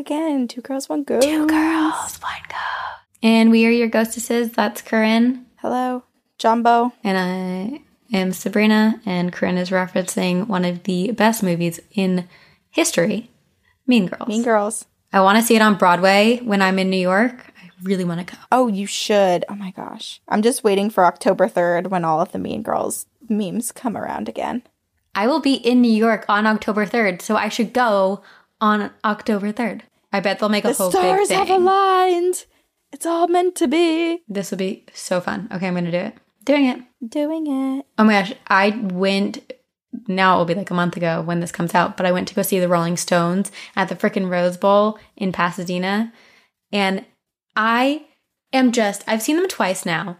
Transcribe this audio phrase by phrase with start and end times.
[0.00, 0.48] again.
[0.48, 1.26] Two girls, one ghost.
[1.26, 3.06] Two girls, one ghost.
[3.22, 4.50] And we are your ghostesses.
[4.50, 5.46] That's Corinne.
[5.56, 6.02] Hello,
[6.38, 6.92] Jumbo.
[7.04, 9.00] And I am Sabrina.
[9.04, 12.26] And Corinne is referencing one of the best movies in
[12.70, 13.30] history
[13.86, 14.28] Mean Girls.
[14.28, 14.86] Mean Girls.
[15.12, 17.52] I want to see it on Broadway when I'm in New York.
[17.62, 18.40] I really want to go.
[18.50, 19.44] Oh, you should.
[19.48, 20.20] Oh my gosh.
[20.28, 24.28] I'm just waiting for October 3rd when all of the Mean Girls memes come around
[24.28, 24.62] again.
[25.14, 28.22] I will be in New York on October 3rd, so I should go
[28.60, 29.82] on October 3rd.
[30.12, 31.38] I bet they'll make a The whole big stars thing.
[31.38, 32.44] have aligned.
[32.92, 34.20] It's all meant to be.
[34.28, 35.48] this will be so fun.
[35.52, 36.14] Okay, I'm going to do it.
[36.44, 36.80] Doing it.
[37.08, 37.86] Doing it.
[37.98, 39.52] Oh my gosh, I went.
[40.08, 42.28] Now it will be like a month ago when this comes out, but I went
[42.28, 46.12] to go see the Rolling Stones at the frickin' Rose Bowl in Pasadena.
[46.72, 47.04] And
[47.56, 48.06] I
[48.52, 50.16] am just, I've seen them twice now.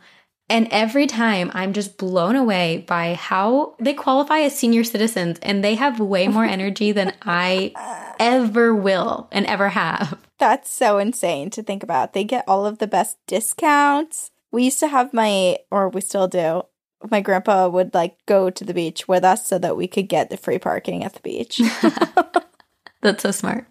[0.50, 5.62] And every time I'm just blown away by how they qualify as senior citizens and
[5.62, 7.72] they have way more energy than I
[8.18, 10.18] ever will and ever have.
[10.38, 12.12] That's so insane to think about.
[12.12, 14.30] They get all of the best discounts.
[14.50, 16.62] We used to have my, or we still do,
[17.10, 20.30] my grandpa would like go to the beach with us so that we could get
[20.30, 21.60] the free parking at the beach.
[23.02, 23.66] That's so smart.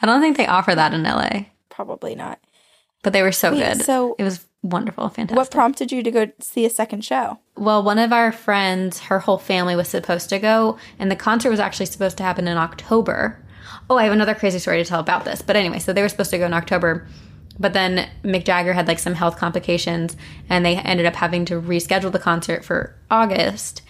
[0.00, 2.40] I don't think they offer that in LA, Probably not.
[3.02, 3.82] but they were so Wait, good.
[3.84, 5.36] so it was wonderful, fantastic.
[5.36, 7.38] what prompted you to go see a second show?
[7.56, 11.50] Well, one of our friends, her whole family was supposed to go, and the concert
[11.50, 13.42] was actually supposed to happen in October.
[13.90, 15.42] Oh, I have another crazy story to tell about this.
[15.42, 17.06] But anyway, so they were supposed to go in October,
[17.58, 20.16] but then Mick Jagger had like some health complications,
[20.48, 23.82] and they ended up having to reschedule the concert for August.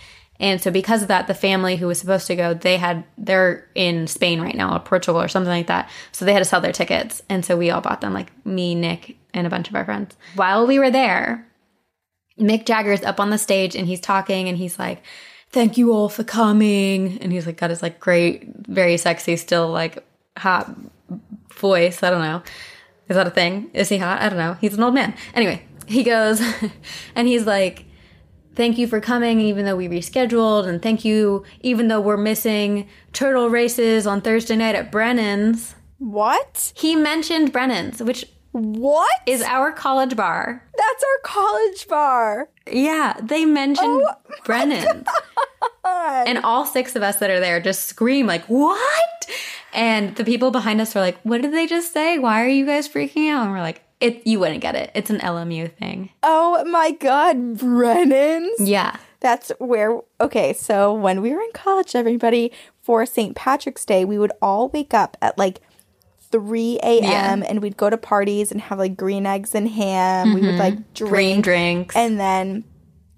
[0.43, 3.69] And so because of that, the family who was supposed to go, they had they're
[3.77, 5.89] in Spain right now or Portugal or something like that.
[6.11, 7.23] So they had to sell their tickets.
[7.29, 10.17] And so we all bought them, like me, Nick, and a bunch of our friends.
[10.35, 11.47] While we were there,
[12.41, 15.03] Mick Jagger's up on the stage and he's talking and he's like,
[15.51, 17.19] Thank you all for coming.
[17.21, 20.05] And he's like got his like great, very sexy, still like
[20.37, 20.75] hot
[21.55, 22.03] voice.
[22.03, 22.43] I don't know.
[23.09, 23.71] Is that a thing?
[23.75, 24.21] Is he hot?
[24.21, 24.55] I don't know.
[24.55, 25.15] He's an old man.
[25.35, 26.43] Anyway, he goes
[27.15, 27.85] and he's like,
[28.55, 32.89] Thank you for coming, even though we rescheduled, and thank you, even though we're missing
[33.13, 35.75] turtle races on Thursday night at Brennan's.
[35.99, 36.73] What?
[36.77, 39.11] He mentioned Brennan's, which What?
[39.27, 40.67] is our college bar.
[40.77, 42.49] That's our college bar.
[42.71, 45.05] Yeah, they mentioned Oh my Brennan.
[45.85, 49.27] And all six of us that are there just scream like, "What?"
[49.73, 52.19] And the people behind us are like, "What did they just say?
[52.19, 54.91] Why are you guys freaking out?" And we're like, "It you wouldn't get it.
[54.95, 58.61] It's an LMU thing." Oh my god, Brennan's.
[58.61, 58.97] Yeah.
[59.23, 62.51] That's where, okay, so when we were in college, everybody,
[62.83, 63.37] for St.
[63.37, 65.61] Patrick's Day, we would all wake up at like
[66.33, 67.03] 3 a.m.
[67.43, 67.47] Yeah.
[67.49, 70.35] and we'd go to parties and have like green eggs and ham.
[70.35, 70.59] We would mm-hmm.
[70.59, 71.13] like drink.
[71.13, 71.95] Green drinks.
[71.95, 72.65] And then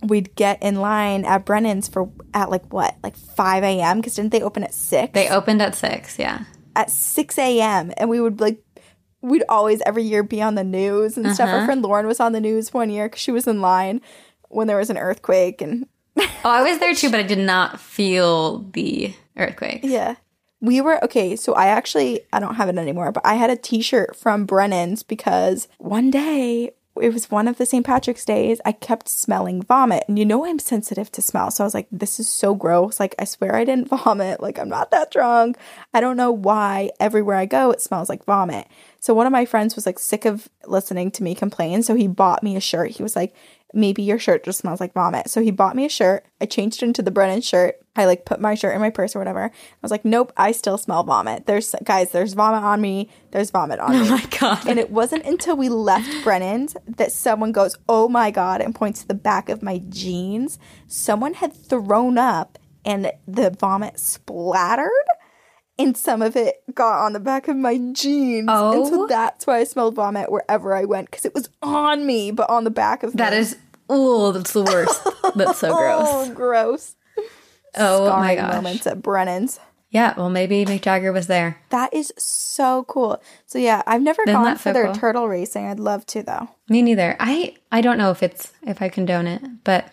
[0.02, 4.00] we'd get in line at Brennan's for at like what, like 5 a.m.
[4.00, 5.14] Because didn't they open at 6?
[5.14, 6.44] they opened at 6, yeah.
[6.76, 7.92] at 6 a.m.
[7.96, 8.62] and we would like
[9.24, 11.48] we'd always every year be on the news and stuff.
[11.48, 11.58] Uh-huh.
[11.58, 14.00] Our friend Lauren was on the news one year because she was in line
[14.50, 15.86] when there was an earthquake and
[16.16, 19.80] Oh, I was there too, but I did not feel the earthquake.
[19.82, 20.14] yeah.
[20.60, 23.56] We were okay, so I actually I don't have it anymore, but I had a
[23.56, 27.84] t-shirt from Brennan's because one day it was one of the St.
[27.84, 28.60] Patrick's days.
[28.64, 30.04] I kept smelling vomit.
[30.06, 31.50] And you know I'm sensitive to smell.
[31.50, 33.00] So I was like, this is so gross.
[33.00, 34.40] Like I swear I didn't vomit.
[34.40, 35.56] Like I'm not that drunk.
[35.92, 38.68] I don't know why everywhere I go it smells like vomit.
[39.00, 41.82] So one of my friends was like sick of listening to me complain.
[41.82, 42.92] So he bought me a shirt.
[42.92, 43.34] He was like,
[43.74, 45.28] maybe your shirt just smells like vomit.
[45.28, 46.24] So he bought me a shirt.
[46.40, 47.76] I changed it into the Brennan shirt.
[47.96, 49.44] I like put my shirt in my purse or whatever.
[49.44, 49.50] I
[49.82, 51.46] was like, nope, I still smell vomit.
[51.46, 53.08] There's guys, there's vomit on me.
[53.30, 54.08] There's vomit on oh me.
[54.08, 54.66] Oh my god.
[54.66, 59.02] And it wasn't until we left Brennan's that someone goes, Oh my God, and points
[59.02, 60.58] to the back of my jeans.
[60.86, 64.90] Someone had thrown up and the vomit splattered.
[65.78, 68.48] And some of it got on the back of my jeans.
[68.48, 69.06] And so Oh.
[69.08, 72.62] that's why I smelled vomit wherever I went because it was on me, but on
[72.64, 73.38] the back of that me.
[73.38, 73.56] is
[73.88, 75.02] oh, that's the worst.
[75.34, 76.06] That's so oh, gross.
[76.08, 76.96] Oh, gross.
[77.76, 78.54] Oh my gosh.
[78.54, 79.58] moments at Brennan's.
[79.90, 81.60] Yeah, well maybe Mick Jagger was there.
[81.70, 83.20] That is so cool.
[83.46, 84.94] So yeah, I've never Isn't gone for so their cool?
[84.94, 85.66] turtle racing.
[85.66, 86.48] I'd love to though.
[86.68, 87.16] Me neither.
[87.20, 89.88] I I don't know if it's if I condone it, but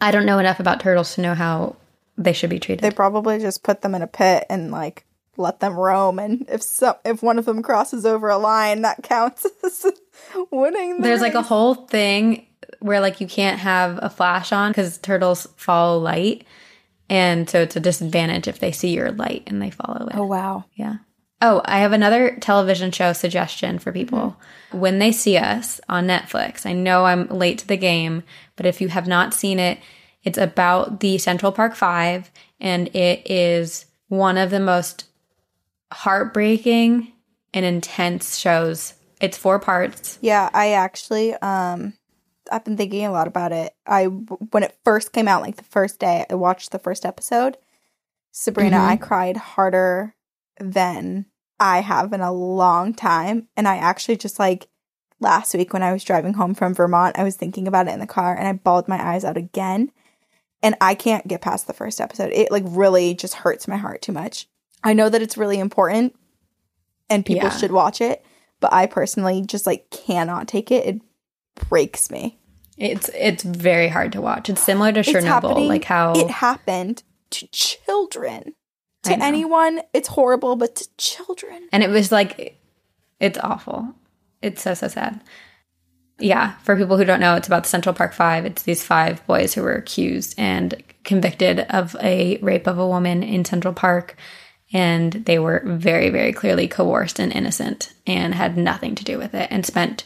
[0.00, 1.76] I don't know enough about turtles to know how
[2.18, 2.82] they should be treated.
[2.82, 5.06] They probably just put them in a pit and like
[5.36, 6.18] let them roam.
[6.18, 9.86] And if some, if one of them crosses over a line, that counts as
[10.50, 10.96] winning.
[10.96, 12.46] The There's like a whole thing
[12.80, 16.44] where like you can't have a flash on because turtles follow light,
[17.08, 20.16] and so it's a disadvantage if they see your light and they follow it.
[20.16, 20.64] Oh wow!
[20.74, 20.96] Yeah.
[21.40, 24.36] Oh, I have another television show suggestion for people.
[24.72, 24.80] Mm-hmm.
[24.80, 28.24] When they see us on Netflix, I know I'm late to the game,
[28.56, 29.78] but if you have not seen it,
[30.24, 32.30] it's about the Central Park Five,
[32.60, 35.04] and it is one of the most
[35.92, 37.12] heartbreaking
[37.54, 38.94] and intense shows.
[39.20, 40.18] It's four parts.
[40.20, 41.94] Yeah, I actually um
[42.50, 43.74] I've been thinking a lot about it.
[43.86, 47.56] I when it first came out like the first day I watched the first episode.
[48.32, 48.88] Sabrina, Mhm.
[48.88, 50.14] I cried harder
[50.60, 51.26] than
[51.58, 54.68] I have in a long time and I actually just like
[55.20, 58.00] last week when I was driving home from Vermont, I was thinking about it in
[58.00, 59.90] the car and I bawled my eyes out again.
[60.62, 62.32] And I can't get past the first episode.
[62.32, 64.48] It like really just hurts my heart too much.
[64.82, 66.16] I know that it's really important
[67.10, 67.56] and people Yeah.
[67.56, 68.24] should watch it,
[68.60, 70.86] but I personally just like cannot take it.
[70.86, 71.00] It
[71.68, 72.38] breaks me.
[72.76, 74.48] It's it's very hard to watch.
[74.48, 78.54] It's similar to Chernobyl, like how It happened to children.
[79.04, 81.68] To anyone, it's horrible, but to children.
[81.72, 82.60] and it was like
[83.20, 83.94] it's awful.
[84.42, 85.20] It's so so sad.
[86.18, 88.44] Yeah, for people who don't know, it's about the Central Park Five.
[88.44, 93.22] It's these five boys who were accused and convicted of a rape of a woman
[93.22, 94.16] in Central Park,
[94.72, 99.32] and they were very, very clearly coerced and innocent, and had nothing to do with
[99.34, 100.04] it, and spent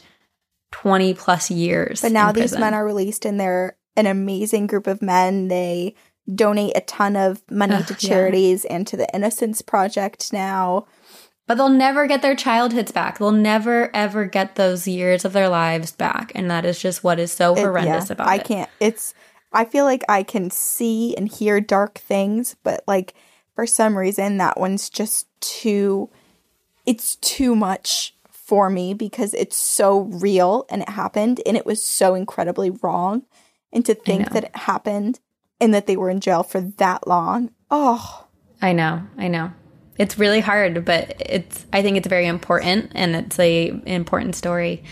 [0.71, 2.01] twenty plus years.
[2.01, 5.47] But now these men are released and they're an amazing group of men.
[5.47, 5.95] They
[6.33, 8.09] donate a ton of money Ugh, to yeah.
[8.09, 10.85] charities and to the Innocence Project now.
[11.45, 13.19] But they'll never get their childhoods back.
[13.19, 17.19] They'll never ever get those years of their lives back, and that is just what
[17.19, 18.41] is so It- horrendous yeah, about I it.
[18.41, 18.69] I can't.
[18.79, 19.13] It's.
[19.51, 23.13] I feel like I can see and hear dark things, but like
[23.55, 26.09] for some reason that one's just too.
[26.85, 31.81] It's too much for me because it's so real and it happened and it was
[31.85, 33.23] so incredibly wrong,
[33.71, 35.19] and to think that it happened
[35.61, 37.51] and that they were in jail for that long.
[37.69, 38.27] Oh,
[38.61, 39.51] I know, I know.
[39.97, 41.65] It's really hard, but it's.
[41.71, 44.83] I think it's very important, and it's a important story.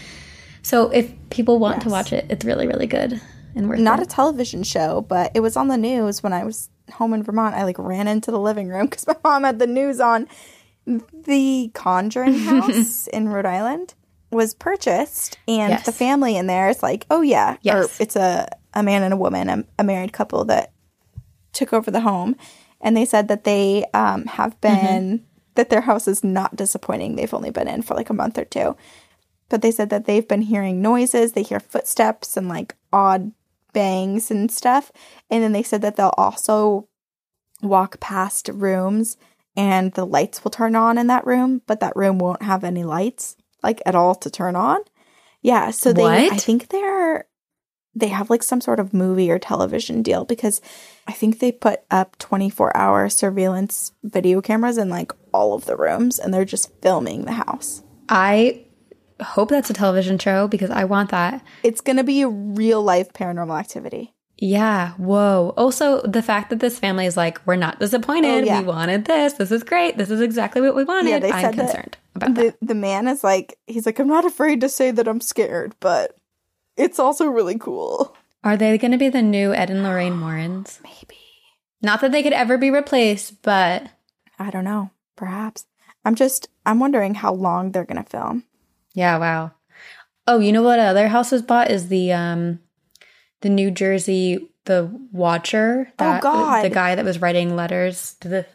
[0.62, 3.20] So if people want to watch it, it's really, really good
[3.56, 6.70] and worth not a television show, but it was on the news when I was
[6.94, 7.56] home in Vermont.
[7.56, 10.28] I like ran into the living room because my mom had the news on.
[10.86, 13.94] The Conjuring house in Rhode Island
[14.32, 15.86] was purchased, and Yes.
[15.86, 18.00] the family in there is like, oh yeah, Yes.
[18.00, 20.72] or it's a a man and a woman, a, a married couple that
[21.54, 22.36] took over the home,
[22.82, 25.26] and they said that they um, have been
[25.56, 27.16] that their house is not disappointing.
[27.16, 28.76] They've only been in for like a month or two,
[29.50, 31.34] but they said that they've been hearing noises.
[31.34, 33.32] They hear footsteps and like odd
[33.74, 34.92] bangs and stuff,
[35.30, 36.88] and then they said that they'll also
[37.62, 39.18] walk past rooms
[39.56, 42.84] and the lights will turn on in that room, but that room won't have any
[42.84, 44.80] lights like at all to turn on.
[45.42, 47.26] Yeah, so they I think they're
[47.96, 50.62] they have like some sort of movie or television deal because
[51.08, 55.76] I think they put up 24 hour surveillance video cameras in like all of the
[55.76, 57.84] rooms and they're just filming the house.
[58.08, 58.66] I
[59.22, 61.44] hope that's a television show because I want that.
[61.64, 64.14] It's going to be a real life paranormal activity.
[64.38, 64.94] Yeah.
[64.94, 65.54] Whoa.
[65.56, 68.44] Also, the fact that this family is like, we're not disappointed.
[68.44, 68.62] Oh, yeah.
[68.62, 69.34] We wanted this.
[69.34, 69.98] This is great.
[69.98, 71.10] This is exactly what we wanted.
[71.10, 72.60] Yeah, they I'm said that concerned about that.
[72.60, 75.76] The the man is like he's like I'm not afraid to say that I'm scared,
[75.80, 76.18] but
[76.82, 78.16] it's also really cool.
[78.44, 80.80] Are they going to be the new Ed and Lorraine Warrens?
[80.84, 81.20] Maybe.
[81.82, 83.90] Not that they could ever be replaced, but
[84.38, 84.92] I don't know.
[85.16, 85.66] Perhaps.
[86.04, 88.44] I'm just I'm wondering how long they're going to film.
[88.94, 89.52] Yeah, wow.
[90.28, 92.60] Oh, you know what other house was bought is the um
[93.42, 95.92] the New Jersey the Watcher.
[95.98, 96.64] That, God.
[96.64, 98.46] The guy that was writing letters to the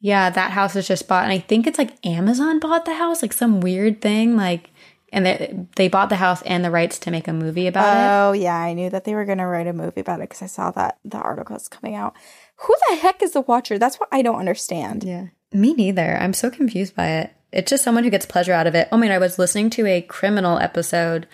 [0.00, 3.22] Yeah, that house was just bought and I think it's like Amazon bought the house,
[3.22, 4.70] like some weird thing like
[5.12, 8.00] and they they bought the house and the rights to make a movie about it.
[8.00, 10.42] Oh yeah, I knew that they were going to write a movie about it because
[10.42, 12.14] I saw that the articles coming out.
[12.56, 13.78] Who the heck is the Watcher?
[13.78, 15.04] That's what I don't understand.
[15.04, 15.26] Yeah.
[15.52, 16.16] Me neither.
[16.16, 17.32] I'm so confused by it.
[17.52, 18.88] It's just someone who gets pleasure out of it.
[18.90, 21.28] Oh man, I was listening to a criminal episode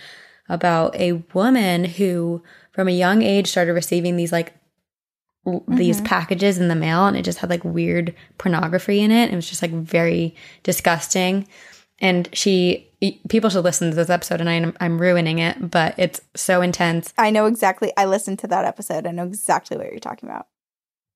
[0.48, 2.42] about a woman who
[2.72, 4.54] from a young age started receiving these like
[5.46, 6.06] l- these mm-hmm.
[6.06, 9.32] packages in the mail and it just had like weird pornography in it.
[9.32, 11.46] It was just like very disgusting.
[12.00, 12.87] And she
[13.28, 17.12] people should listen to this episode and I'm I'm ruining it, but it's so intense.
[17.16, 17.92] I know exactly.
[17.96, 19.06] I listened to that episode.
[19.06, 20.46] I know exactly what you're talking about.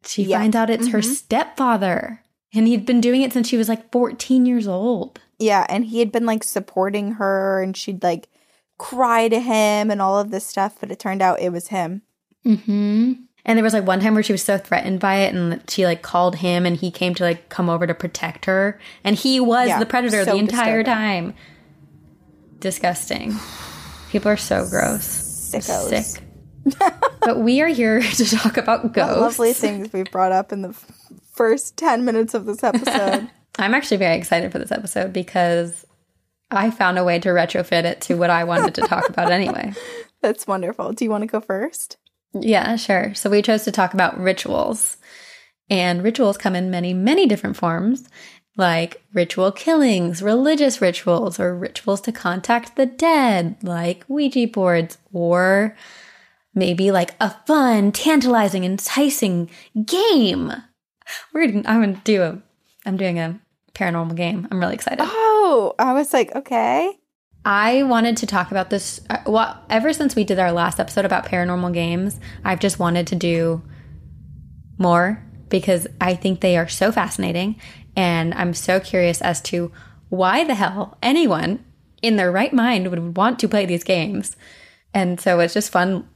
[0.04, 0.38] She Yeah.
[0.38, 1.04] finds out it's her Mhm.
[1.14, 2.20] stepfather.
[2.54, 5.20] And he'd been doing it since she was like 14 years old.
[5.38, 8.28] Yeah, and he had been like supporting her, and she'd like
[8.78, 10.76] cry to him and all of this stuff.
[10.78, 12.02] But it turned out it was him.
[12.46, 13.12] Mm-hmm.
[13.44, 15.84] And there was like one time where she was so threatened by it, and she
[15.86, 19.40] like called him, and he came to like come over to protect her, and he
[19.40, 20.84] was Yeah, the predator so the entire disturbing.
[21.32, 21.34] time.
[22.62, 23.34] Disgusting.
[24.10, 25.04] People are so gross.
[25.52, 25.88] Sickos.
[26.04, 26.22] Sick.
[27.20, 29.20] but we are here to talk about What ghosts.
[29.20, 30.72] lovely things we've brought up in the
[31.32, 33.28] first ten minutes of this episode.
[33.58, 35.84] I'm actually very excited for this episode because
[36.52, 39.72] I found a way to retrofit it to what I wanted to talk about anyway.
[40.22, 40.92] That's wonderful.
[40.92, 41.96] Do you want to go first?
[42.32, 43.12] Yeah, sure.
[43.14, 44.98] So we chose to talk about rituals.
[45.68, 48.08] And rituals come in many, many different forms.
[48.56, 55.76] Like ritual killings, religious rituals, or rituals to contact the dead, like Ouija boards, or
[56.54, 59.48] maybe like a fun, tantalizing, enticing
[59.86, 60.52] game.
[61.32, 62.38] We're gonna, I'm gonna do a,
[62.84, 63.40] I'm doing a
[63.74, 64.46] paranormal game.
[64.50, 64.98] I'm really excited.
[65.02, 66.98] Oh, I was like, okay.
[67.44, 69.00] I wanted to talk about this.
[69.10, 73.06] uh, Well, ever since we did our last episode about paranormal games, I've just wanted
[73.08, 73.62] to do
[74.78, 77.56] more because I think they are so fascinating.
[77.96, 79.72] And I'm so curious as to
[80.08, 81.64] why the hell anyone
[82.00, 84.36] in their right mind would want to play these games.
[84.92, 86.06] And so it's just fun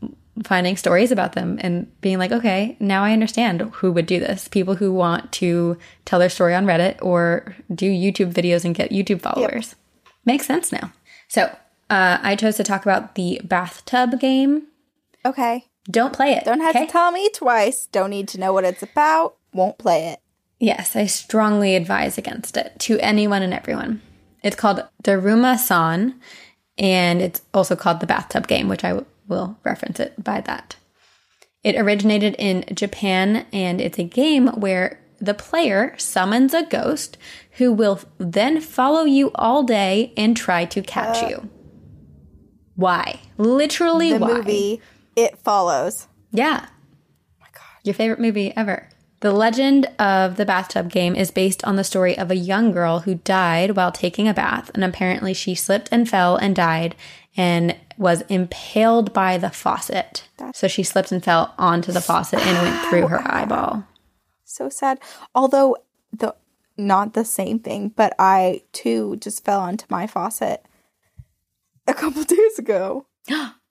[0.45, 4.49] finding stories about them and being like, okay, now I understand who would do this.
[4.49, 8.91] People who want to tell their story on Reddit or do YouTube videos and get
[8.91, 9.77] YouTube followers.
[10.25, 10.93] Makes sense now.
[11.29, 11.45] So
[11.89, 14.67] uh, I chose to talk about the bathtub game.
[15.25, 15.67] Okay.
[15.91, 16.45] Don't play it.
[16.45, 16.87] Don't have okay?
[16.87, 17.87] to tell me twice.
[17.87, 19.37] Don't need to know what it's about.
[19.53, 20.21] Won't play it.
[20.59, 24.01] Yes, I strongly advise against it to anyone and everyone.
[24.43, 26.19] It's called Daruma San,
[26.79, 30.77] and it's also called the bathtub game, which I w- will reference it by that.
[31.63, 37.19] It originated in Japan, and it's a game where the player summons a ghost
[37.53, 41.51] who will then follow you all day and try to catch uh, you.
[42.77, 43.21] Why?
[43.39, 44.29] Literally, The why?
[44.29, 44.81] movie
[45.17, 46.07] It Follows.
[46.31, 46.67] Yeah.
[46.67, 47.63] Oh my God.
[47.85, 48.89] Your favorite movie ever.
[49.21, 53.01] The legend of the bathtub game is based on the story of a young girl
[53.01, 56.95] who died while taking a bath, and apparently she slipped and fell and died
[57.37, 60.29] and was impaled by the faucet.
[60.55, 63.85] So she slipped and fell onto the faucet and went through her eyeball.
[64.45, 65.01] So sad.
[65.35, 65.77] Although
[66.13, 66.35] the
[66.77, 70.63] not the same thing, but I too just fell onto my faucet
[71.87, 73.07] a couple days ago.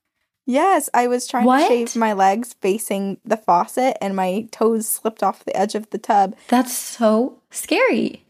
[0.46, 1.62] yes, I was trying What?
[1.62, 5.90] to shave my legs facing the faucet and my toes slipped off the edge of
[5.90, 8.26] the tub That's so scary.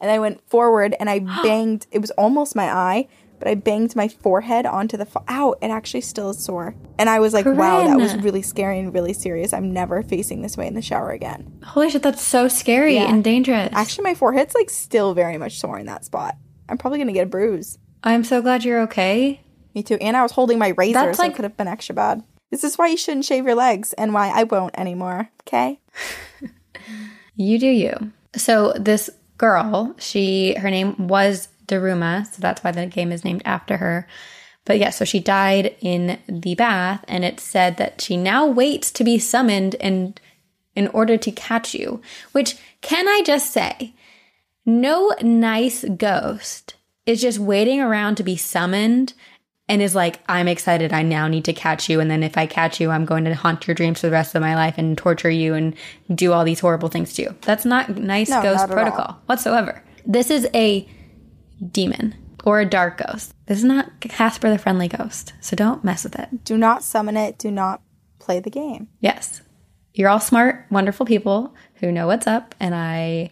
[0.00, 3.08] and I went forward and I banged it was almost my eye,
[3.38, 6.74] but I banged my forehead onto the fa- ow, it actually still is sore.
[6.98, 9.52] And I was like, wow, that was really scary and really serious.
[9.52, 11.60] I'm never facing this way in the shower again.
[11.64, 13.08] Holy shit, that's so scary Yeah.
[13.12, 13.68] and dangerous.
[13.72, 16.36] Actually, my forehead's like still very much sore in that spot.
[16.68, 17.78] I'm probably gonna get a bruise.
[18.02, 19.40] I'm so glad you're okay.
[19.74, 19.96] Me too.
[20.00, 22.22] And I was holding my razor, That's so like- it could have been extra bad.
[22.50, 25.30] This is why you shouldn't shave your legs and why I won't anymore.
[25.46, 25.78] Okay?
[27.38, 28.12] You do you.
[28.36, 29.08] So this
[29.38, 34.08] girl, she her name was Daruma, so that's why the game is named after her.
[34.64, 38.90] But yeah, so she died in the bath, and it said that she now waits
[38.90, 40.20] to be summoned and
[40.74, 42.02] in order to catch you.
[42.32, 43.94] Which can I just say,
[44.66, 46.74] no nice ghost
[47.06, 49.14] is just waiting around to be summoned
[49.68, 50.92] and is like, I'm excited.
[50.92, 52.00] I now need to catch you.
[52.00, 54.34] And then if I catch you, I'm going to haunt your dreams for the rest
[54.34, 55.74] of my life and torture you and
[56.14, 57.34] do all these horrible things to you.
[57.42, 59.82] That's not nice No, ghost not protocol whatsoever.
[60.06, 60.88] This is a
[61.70, 63.34] demon or a dark ghost.
[63.46, 65.34] This is not Casper the Friendly Ghost.
[65.40, 66.44] So don't mess with it.
[66.44, 67.36] Do not summon it.
[67.38, 67.82] Do not
[68.18, 68.88] play the game.
[69.00, 69.42] Yes.
[69.92, 72.54] You're all smart, wonderful people who know what's up.
[72.60, 73.30] And I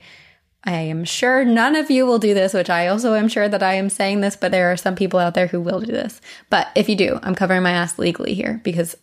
[0.66, 3.62] I am sure none of you will do this, which I also am sure that
[3.62, 6.20] I am saying this, but there are some people out there who will do this.
[6.50, 8.96] But if you do, I'm covering my ass legally here because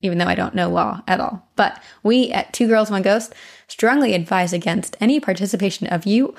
[0.00, 1.48] even though I don't know law at all.
[1.54, 3.32] But we at Two Girls One Ghost
[3.68, 6.34] strongly advise against any participation of you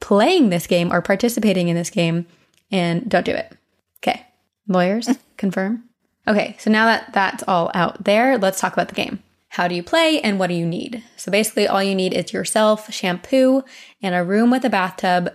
[0.00, 2.26] playing this game or participating in this game
[2.70, 3.52] and don't do it.
[3.98, 4.26] Okay.
[4.66, 5.84] Lawyers, confirm.
[6.26, 9.22] Okay, so now that that's all out there, let's talk about the game.
[9.50, 11.02] How do you play and what do you need?
[11.16, 13.64] So basically, all you need is yourself, shampoo,
[14.02, 15.32] and a room with a bathtub.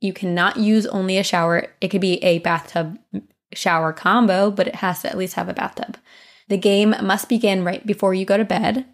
[0.00, 1.66] You cannot use only a shower.
[1.80, 2.98] It could be a bathtub
[3.52, 5.96] shower combo, but it has to at least have a bathtub.
[6.48, 8.86] The game must begin right before you go to bed.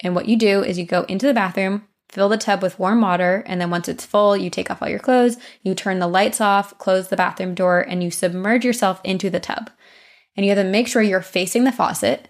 [0.00, 3.00] And what you do is you go into the bathroom, fill the tub with warm
[3.00, 6.08] water, and then once it's full, you take off all your clothes, you turn the
[6.08, 9.70] lights off, close the bathroom door, and you submerge yourself into the tub.
[10.36, 12.28] And you have to make sure you're facing the faucet.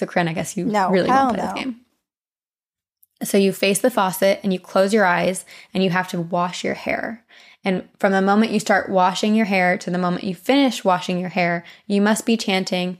[0.00, 1.52] So, Kren, I guess you No, really won't play no.
[1.52, 1.76] this game.
[3.22, 6.64] So you face the faucet and you close your eyes and you have to wash
[6.64, 7.22] your hair.
[7.62, 11.20] And from the moment you start washing your hair to the moment you finish washing
[11.20, 12.96] your hair, you must be chanting,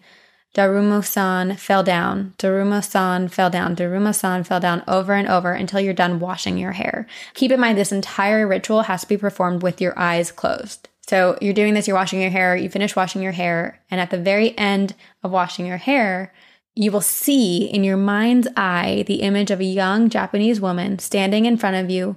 [0.54, 6.20] Daruma-san fell down, Daruma-san fell down, Daruma-san fell down over and over until you're done
[6.20, 7.06] washing your hair.
[7.32, 10.88] Keep in mind this entire ritual has to be performed with your eyes closed.
[11.06, 14.10] So you're doing this, you're washing your hair, you finish washing your hair, and at
[14.10, 16.32] the very end of washing your hair,
[16.74, 21.46] you will see in your mind's eye the image of a young Japanese woman standing
[21.46, 22.16] in front of you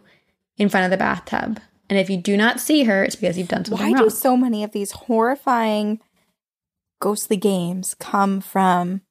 [0.57, 1.59] in front of the bathtub.
[1.89, 4.03] And if you do not see her, it's because you've done something Why wrong.
[4.03, 5.99] do so many of these horrifying
[6.99, 9.01] ghostly games come from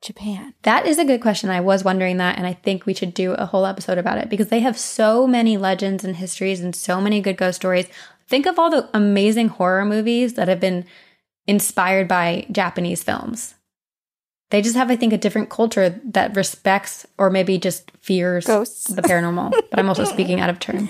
[0.00, 0.54] Japan?
[0.62, 1.50] That is a good question.
[1.50, 4.28] I was wondering that, and I think we should do a whole episode about it
[4.28, 7.88] because they have so many legends and histories and so many good ghost stories.
[8.28, 10.86] Think of all the amazing horror movies that have been
[11.46, 13.53] inspired by Japanese films.
[14.50, 18.84] They just have, I think, a different culture that respects or maybe just fears Ghosts.
[18.94, 19.50] the paranormal.
[19.70, 20.88] but I'm also speaking out of turn.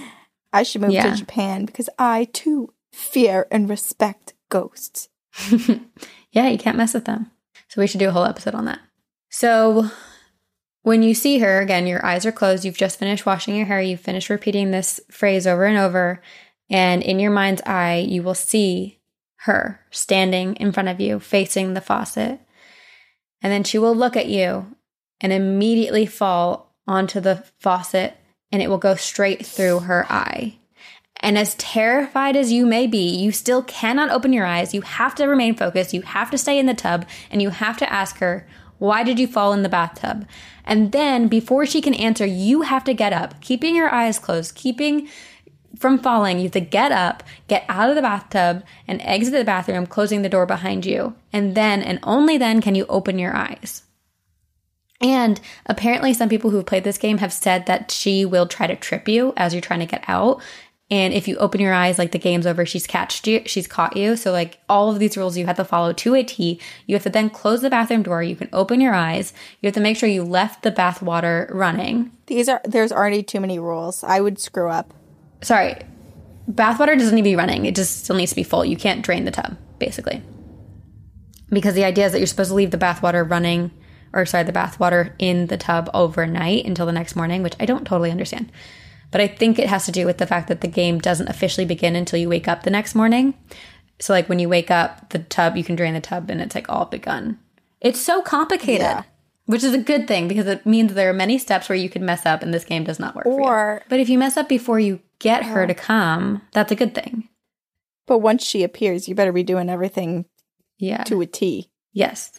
[0.53, 1.11] I should move Yeah.
[1.11, 5.09] to Japan because I too fear and respect ghosts.
[6.33, 7.31] yeah, you can't mess with them.
[7.69, 8.81] So we should do a whole episode on that.
[9.31, 9.91] So
[10.83, 13.81] when you see her, again, your eyes are closed, you've just finished washing your hair,
[13.81, 16.21] you've finished repeating this phrase over and over,
[16.71, 19.01] and in your mind's eye, you will see
[19.39, 22.41] her standing in front of you, facing the faucet.
[23.45, 24.75] And then she will look at you
[25.21, 28.17] and immediately fall onto the faucet,
[28.51, 30.57] and it will go straight through her eye.
[31.21, 34.73] And as terrified as you may be, you still cannot open your eyes.
[34.73, 35.93] You have to remain focused.
[35.93, 38.47] You have to stay in the tub and you have to ask her,
[38.79, 40.27] Why did you fall in the bathtub?
[40.65, 44.55] And then, before she can answer, you have to get up, keeping your eyes closed,
[44.55, 45.09] keeping
[45.79, 46.39] from falling.
[46.39, 50.23] You have to get up, get out of the bathtub, and exit the bathroom, closing
[50.23, 51.15] the door behind you.
[51.33, 53.83] And then, and only then, can you open your eyes.
[55.01, 58.67] And apparently, some people who have played this game have said that she will try
[58.67, 60.41] to trip you as you're trying to get out.
[60.91, 63.97] And if you open your eyes, like the game's over, she's catched you, she's caught
[63.97, 64.17] you.
[64.17, 66.61] So, like all of these rules you have to follow to a T.
[66.87, 68.23] You have to then close the bathroom door.
[68.23, 69.33] You can open your eyes.
[69.61, 72.13] You have to make sure you left the bath water running.
[72.27, 74.05] These are there's already too many rules.
[74.05, 74.95] I would screw up.
[75.45, 75.77] Sorry,
[76.51, 77.67] bathwater doesn't need to be running.
[77.67, 78.65] It just still needs to be full.
[78.65, 80.23] You can't drain the tub, basically.
[81.51, 83.71] Because the idea is that you're supposed to leave the bathwater running,
[84.13, 87.87] or sorry, the bathwater in the tub overnight until the next morning, which I don't
[87.87, 88.51] totally understand.
[89.11, 91.65] But I think it has to do with the fact that the game doesn't officially
[91.67, 93.35] begin until you wake up the next morning.
[94.01, 96.55] So, like when you wake up, the tub, you can drain the tub and it's
[96.55, 97.39] like all begun.
[97.81, 99.03] It's so complicated, Yeah.
[99.47, 102.03] which is a good thing because it means there are many steps where you could
[102.03, 103.45] mess up and this game does not work for you.
[103.47, 106.95] Or But if you mess up before you get her to come, that's a good
[106.95, 107.29] thing.
[108.07, 110.27] but once she appears, you better be doing everything
[110.79, 111.03] Yeah.
[111.05, 111.71] to a T.
[111.93, 112.33] Yes.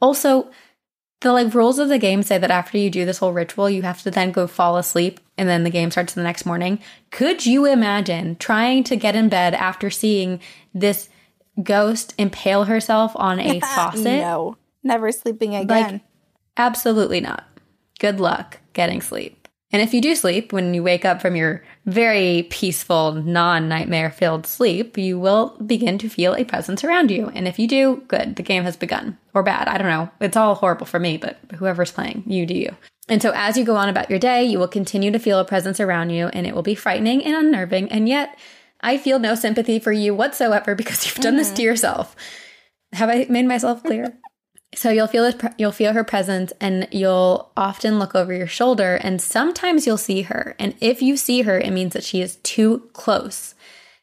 [0.00, 0.50] Also,
[1.22, 3.80] the like rules of the game say that after you do this whole ritual, you
[3.82, 6.78] have to then go fall asleep and then the game starts the next morning.
[7.10, 10.40] Could you imagine trying to get in bed after seeing
[10.74, 11.08] this
[11.62, 14.04] ghost impale herself on a faucet?
[14.04, 16.02] No, never sleeping again.
[16.58, 17.44] Absolutely not.
[18.00, 19.43] Good luck getting sleep.
[19.74, 24.08] And if you do sleep, when you wake up from your very peaceful, non nightmare
[24.08, 27.26] filled sleep, you will begin to feel a presence around you.
[27.34, 29.18] And if you do, good, the game has begun.
[29.34, 30.08] Or bad, I don't know.
[30.20, 32.76] It's all horrible for me, but whoever's playing, you do you.
[33.08, 35.44] And so as you go on about your day, you will continue to feel a
[35.44, 37.90] presence around you, and it will be frightening and unnerving.
[37.90, 38.38] And yet,
[38.80, 41.62] I feel no sympathy for you whatsoever because you've done this to mm-hmm.
[41.62, 42.14] yourself.
[42.92, 44.16] Have I made myself clear?
[44.76, 48.96] So you'll feel this, you'll feel her presence, and you'll often look over your shoulder,
[48.96, 50.56] and sometimes you'll see her.
[50.58, 53.54] And if you see her, it means that she is too close.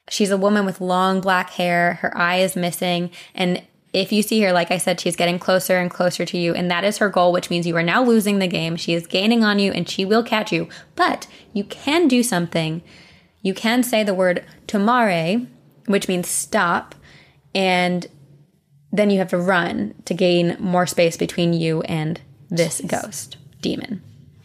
[0.09, 1.95] She's a woman with long black hair.
[1.95, 3.61] Her eye is missing, and
[3.93, 6.71] if you see her, like I said, she's getting closer and closer to you, and
[6.71, 8.77] that is her goal, which means you are now losing the game.
[8.77, 10.69] She is gaining on you, and she will catch you.
[10.95, 12.81] But you can do something.
[13.41, 15.47] You can say the word tomare,
[15.87, 16.95] which means stop,
[17.53, 18.07] and
[18.91, 24.01] then you have to run to gain more space between you and this ghost demon.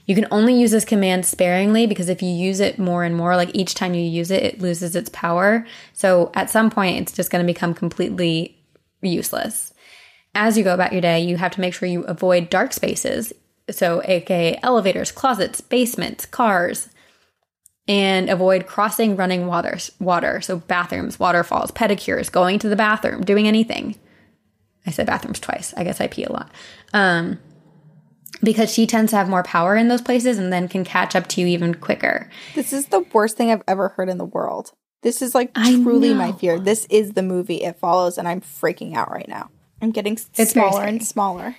[0.06, 3.34] You can only use this command sparingly because if you use it more and more,
[3.34, 5.66] like each time you use it, it loses its power.
[5.92, 8.56] So at some point, it's just going to become completely
[9.02, 9.74] useless.
[10.34, 13.32] As you go about your day, you have to make sure you avoid dark spaces.
[13.68, 16.88] So, aka elevators, closets, basements, cars,
[17.88, 20.40] and avoid crossing running waters, water.
[20.40, 23.96] So, bathrooms, waterfalls, pedicures, going to the bathroom, doing anything.
[24.86, 25.74] I said bathrooms twice.
[25.76, 26.50] I guess I pee a lot.
[26.92, 27.38] Um,
[28.42, 31.26] because she tends to have more power in those places and then can catch up
[31.28, 32.30] to you even quicker.
[32.54, 34.72] This is the worst thing I've ever heard in the world.
[35.02, 36.58] This is like truly my fear.
[36.58, 39.50] This is the movie it follows, and I'm freaking out right now.
[39.80, 41.56] I'm getting It's smaller and smaller.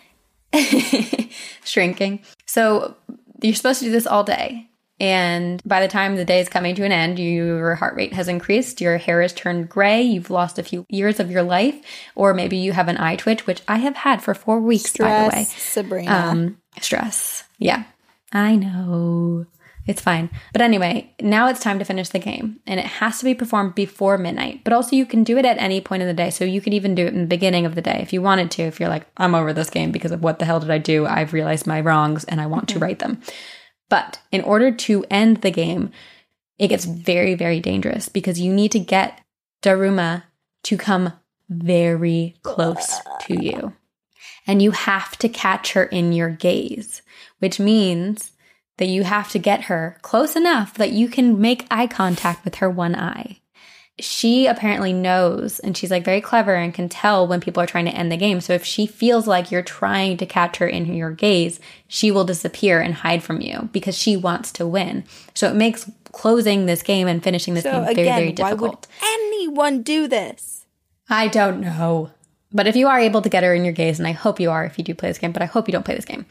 [1.64, 2.24] Shrinking.
[2.46, 2.96] So
[3.42, 4.70] you're supposed to do this all day.
[5.00, 8.28] And by the time the day is coming to an end, your heart rate has
[8.28, 11.76] increased, your hair has turned gray, you've lost a few years of your life,
[12.16, 15.24] or maybe you have an eye twitch, which I have had for four weeks, by
[15.24, 15.44] the way.
[15.44, 16.12] Stress, Sabrina.
[16.12, 17.44] Um, stress.
[17.60, 17.84] Yeah.
[18.34, 19.46] I know.
[19.88, 20.30] It's fine.
[20.52, 22.60] But anyway, now it's time to finish the game.
[22.68, 24.66] And it has to be performed before midnight.
[24.66, 26.30] But also, you can do it at any point in the day.
[26.30, 28.52] So you could even do it in the beginning of the day if you wanted
[28.52, 28.64] to.
[28.64, 31.06] If you're like, I'm over this game because of what the hell did I do?
[31.06, 33.22] I've realized my wrongs and I want to right them.
[33.90, 35.92] But in order to end the game,
[36.60, 39.22] it gets very, very dangerous because you need to get
[39.62, 40.24] Daruma
[40.64, 41.14] to come
[41.50, 43.74] very close to you.
[44.48, 47.02] and you have to catch her in your gaze,
[47.40, 48.32] which means
[48.78, 52.56] that you have to get her close enough that you can make eye contact with
[52.56, 53.40] her one eye.
[54.00, 57.86] She apparently knows and she's like very clever and can tell when people are trying
[57.86, 58.42] to end the game.
[58.42, 62.24] So if she feels like you're trying to catch her in your gaze, she will
[62.24, 65.04] disappear and hide from you because she wants to win.
[65.34, 68.34] So it makes closing this game and finishing this So game very, again, very why
[68.52, 68.88] difficult.
[69.02, 70.66] would anyone do this?
[71.10, 72.12] I don't know.
[72.52, 74.52] But if you are able to get her in your gaze, and I hope you
[74.52, 76.26] are if you do play this game, but I hope you don't play this game,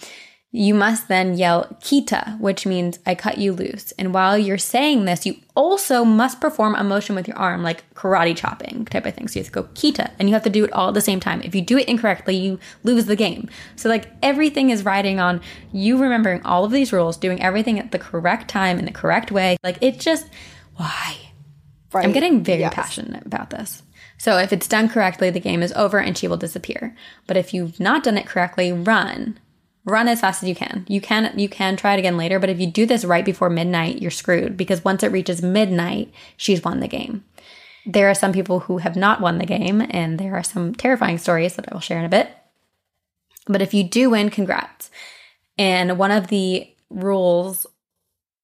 [0.57, 3.92] you must then yell kita, which means I cut you loose.
[3.99, 7.85] And while you're saying this, you also must perform a motion with your arm, like
[7.95, 9.29] karate chopping type of thing.
[9.29, 11.03] So you have to go kita, and you have to do it all at the
[11.03, 11.42] same time.
[11.42, 13.51] If you do it incorrectly, you lose the game.
[13.77, 15.42] So, like, everything is riding on
[15.73, 19.31] you remembering all of these rules, doing everything at the correct time in the correct
[19.31, 19.59] way.
[19.62, 20.27] Like, it just,
[20.77, 21.16] why?
[21.92, 22.05] Right.
[22.05, 22.75] I'm getting very Yes.
[22.75, 23.83] passionate about this.
[24.19, 26.97] So if it's done correctly, the game is over and she will disappear.
[27.27, 29.38] But if you've not done it correctly, run.
[29.87, 30.85] Run as fast as you can.
[30.88, 33.49] You can you can try it again later, but if you do this right before
[33.49, 37.25] midnight, you're screwed because once it reaches midnight, she's won the game.
[37.87, 41.18] There are some people who have not won the game and there are some terrifying
[41.18, 42.29] stories that I will share in a bit.
[43.46, 44.90] But if you do win, congrats.
[45.57, 47.64] And one of the rules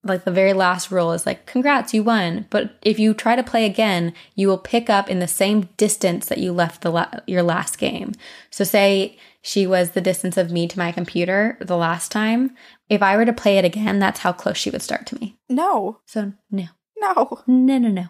[0.04, 3.42] like the very last rule is like congrats you won but if you try to
[3.42, 7.20] play again you will pick up in the same distance that you left the la-
[7.26, 8.12] your last game
[8.50, 12.54] so say she was the distance of me to my computer the last time
[12.88, 15.36] if i were to play it again that's how close she would start to me
[15.48, 16.66] No, so no
[17.00, 17.42] no.
[17.46, 18.06] no no no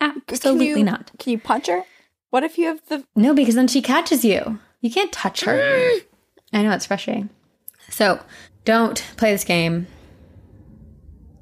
[0.00, 1.82] absolutely Can you- not Can you punch her?
[2.30, 4.58] What if you have the No, because then she catches you.
[4.82, 5.56] You can't touch her.
[6.52, 7.30] I know it's frustrating.
[7.88, 8.20] So
[8.66, 9.86] don't play this game.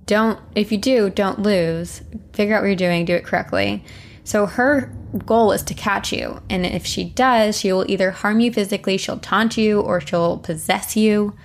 [0.07, 2.03] Don't, if you do, don't lose.
[2.33, 3.85] Figure out what you're doing, do it correctly.
[4.27, 4.93] So her
[5.25, 6.43] goal is to catch you.
[6.51, 10.39] And if she does, she will either harm you physically, she'll taunt you, or she'll
[10.39, 11.37] possess you,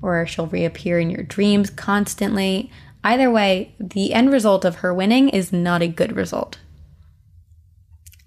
[0.00, 2.70] or she'll reappear in your dreams constantly.
[3.02, 6.58] Either way, the end result of her winning is not a good result.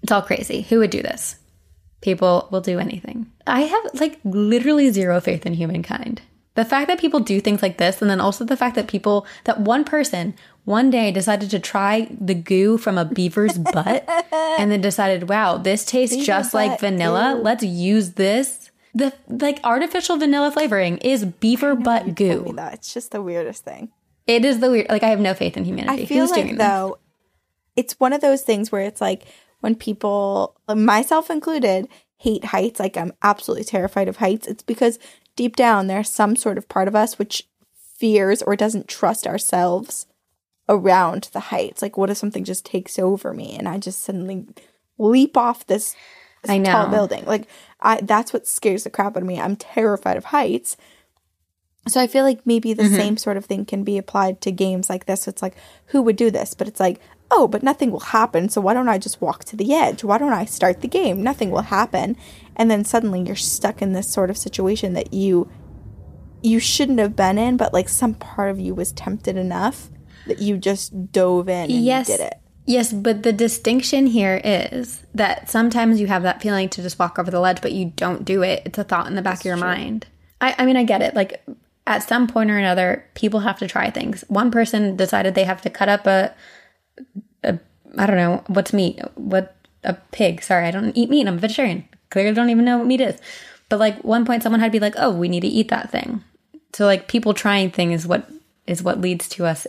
[0.02, 0.60] It's all crazy.
[0.62, 1.36] Who would do this?
[2.02, 3.32] People will do anything.
[3.46, 6.20] I have like literally zero faith in humankind.
[6.54, 9.26] The fact that people do things like this, and then also the fact that people,
[9.44, 14.70] that one person one day decided to try the goo from a beaver's butt and
[14.70, 17.38] then decided, wow, this tastes Beaver just like vanilla.
[17.40, 18.70] Let's use this.
[18.94, 22.52] The like artificial vanilla flavoring is beaver butt goo.
[22.56, 22.74] that.
[22.74, 23.90] It's just the weirdest thing.
[24.26, 24.88] It is the weird.
[24.88, 26.02] Like I have no faith in humanity.
[26.02, 26.98] I feel Who's like though,
[27.74, 29.24] it's one of those things where it's like
[29.60, 32.78] when people, myself included, hate heights.
[32.78, 34.46] Like I'm absolutely terrified of heights.
[34.46, 34.98] It's because
[35.34, 37.48] deep down there's some sort of part of us which
[37.96, 40.06] fears or doesn't trust ourselves
[40.68, 41.82] around the heights.
[41.82, 44.46] Like what if something just takes over me and I just suddenly
[44.98, 45.94] leap off this,
[46.42, 47.24] this I tall building?
[47.24, 47.46] Like
[47.80, 49.40] I, that's what scares the crap out of me.
[49.40, 50.76] I'm terrified of heights.
[51.88, 52.90] So I feel like maybe Mm-hmm.
[52.92, 55.26] the same sort of thing can be applied to games like this.
[55.26, 56.54] It's like, who would do this?
[56.54, 58.48] But it's like, oh, but nothing will happen.
[58.48, 60.04] So why don't I just walk to the edge?
[60.04, 61.22] Why don't I start the game?
[61.22, 62.16] Nothing will happen.
[62.54, 65.50] And then suddenly you're stuck in this sort of situation that you
[66.44, 69.90] you shouldn't have been in, but like some part of you was tempted enough
[70.26, 72.34] that you just dove in and yes, did it.
[72.64, 77.18] Yes, but the distinction here is that sometimes you have that feeling to just walk
[77.18, 78.62] over the ledge, but you don't do it.
[78.64, 80.06] It's a thought in the back of your mind.
[80.40, 81.14] I, I mean, I get it.
[81.14, 81.44] Like
[81.86, 84.24] at some point or another, people have to try things.
[84.28, 86.32] One person decided they have to cut up a,
[87.42, 87.58] a
[87.98, 89.00] I don't know what's meat.
[89.16, 90.42] What a pig.
[90.42, 91.26] Sorry, I don't eat meat.
[91.26, 91.88] I'm a vegetarian.
[92.10, 93.20] Clearly, don't even know what meat is.
[93.68, 95.90] But like one point, someone had to be like, "Oh, we need to eat that
[95.90, 96.22] thing."
[96.74, 98.30] So like people trying things is what
[98.66, 99.66] is what leads to us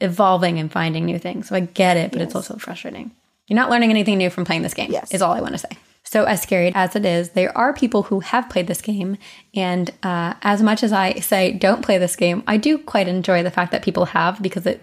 [0.00, 1.48] evolving and finding new things.
[1.48, 3.10] So I get it, but it's also frustrating.
[3.46, 4.90] You're not learning anything new from playing this game.
[4.90, 5.12] Yes.
[5.12, 5.70] is all I want to say.
[6.02, 9.16] So as scary as it is, there are people who have played this game,
[9.54, 13.42] and uh, as much as I say don't play this game, I do quite enjoy
[13.42, 14.82] the fact that people have because it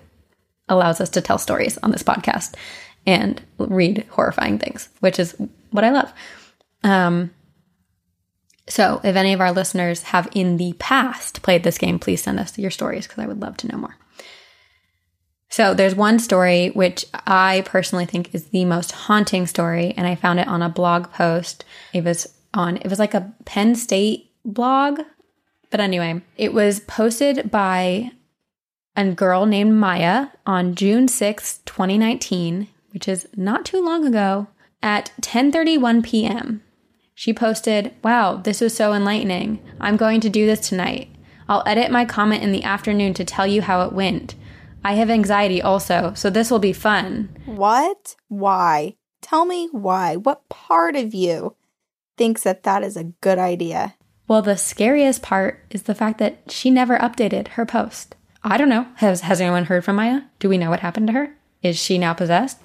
[0.69, 2.53] allows us to tell stories on this podcast
[3.05, 5.35] and read horrifying things, which is
[5.71, 6.13] what I love.
[6.83, 7.31] Um,
[8.69, 12.39] so, if any of our listeners have in the past played this game, please send
[12.39, 13.95] us your stories because I would love to know more.
[15.49, 20.15] So, there's one story which I personally think is the most haunting story, and I
[20.15, 21.63] found it on a blog post.
[21.93, 24.99] It was on, it was like a Penn State blog.
[25.69, 28.11] But anyway, it was posted by
[28.97, 34.47] a girl named Maya on June sixth, 2019, which is not too long ago,
[34.83, 36.63] at 10:31 p.m.
[37.19, 39.57] She posted, Wow, this was so enlightening.
[39.81, 41.09] I'm going to do this tonight.
[41.49, 44.35] I'll edit my comment in the afternoon to tell you how it went.
[44.85, 47.35] I have anxiety also, so this will be fun.
[47.47, 48.15] What?
[48.27, 48.97] Why?
[49.19, 50.15] Tell me why.
[50.15, 51.55] What part of you
[52.17, 53.95] thinks that that is a good idea?
[54.27, 58.15] Well, the scariest part is the fact that she never updated her post.
[58.43, 58.85] I don't know.
[58.97, 60.21] Has has anyone heard from Maya?
[60.37, 61.35] Do we know what happened to her?
[61.63, 62.59] Is she now possessed?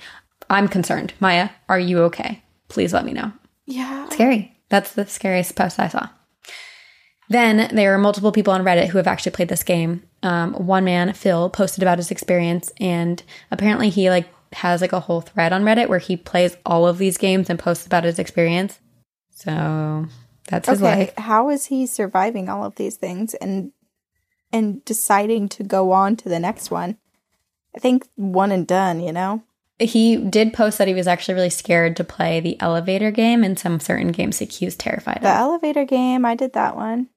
[0.51, 1.15] I'm concerned.
[1.21, 2.43] Maya, are you okay?
[2.69, 3.33] Please let me know.
[3.67, 4.09] Yeah.
[4.09, 4.57] Scary.
[4.69, 6.09] That's the scariest post I saw.
[7.29, 10.03] Then there are multiple people on Reddit who have actually played this game.
[10.23, 15.01] Um, one man, Phil, posted about his experience, and apparently he like has like a
[15.01, 18.19] whole thread on Reddit where he plays all of these games and posts about his
[18.19, 18.81] experience.
[19.31, 20.07] So
[20.49, 20.99] that's his Okay.
[21.07, 21.15] life.
[21.17, 23.73] How is he surviving all of these things and
[24.53, 26.99] and deciding to go on to the next one?
[27.75, 29.43] I think one and done, you know?
[29.79, 33.59] He did post that he was actually really scared to play the elevator game and
[33.59, 35.23] some certain games that he was terrified of.
[35.23, 35.37] The of.
[35.37, 37.09] elevator game, I did that one.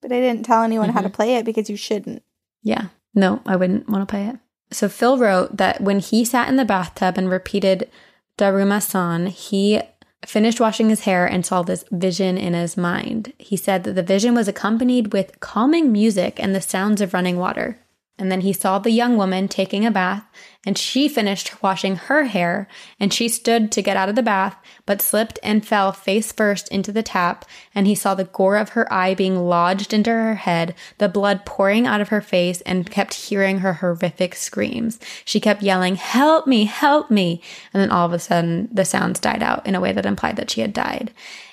[0.00, 1.12] But I didn't tell anyone how to Mhm.
[1.14, 2.22] play it because you shouldn't.
[2.62, 2.86] Yeah.
[3.14, 4.36] No, I wouldn't want to play it.
[4.70, 7.88] So Phil wrote that when he sat in the bathtub and repeated
[8.36, 9.80] Daruma san, he
[10.26, 13.32] finished washing his hair and saw this vision in his mind.
[13.38, 17.38] He said that the vision was accompanied with calming music and the sounds of running
[17.38, 17.78] water.
[18.18, 20.24] And then he saw the young woman taking a bath,
[20.66, 22.66] and she finished washing her hair,
[22.98, 26.68] and she stood to get out of the bath, but slipped and fell face first
[26.68, 27.44] into the tap,
[27.76, 31.46] and he saw the gore of her eye being lodged into her head, the blood
[31.46, 34.98] pouring out of her face, and kept hearing her horrific screams.
[35.24, 37.40] She kept yelling, Help me, help me.
[37.72, 40.36] And then all of a sudden, the sounds died out in a way that implied
[40.36, 41.12] that she had died.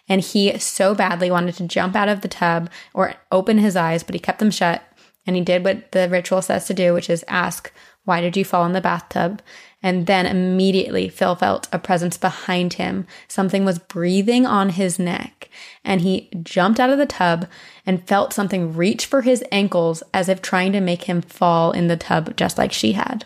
[0.09, 4.03] And he so badly wanted to jump out of the tub or open his eyes,
[4.03, 4.83] but he kept them shut.
[5.25, 7.71] And he did what the ritual says to do, which is ask,
[8.03, 9.41] Why did you fall in the bathtub?
[9.81, 13.05] And then immediately Phil felt a presence behind him.
[13.27, 15.49] Something was breathing on his neck.
[15.83, 17.47] And he jumped out of the tub
[17.85, 21.87] and felt something reach for his ankles as if trying to make him fall in
[21.87, 23.25] the tub just like she had.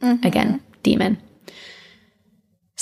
[0.00, 0.26] Mm-hmm.
[0.26, 1.18] Again, demon.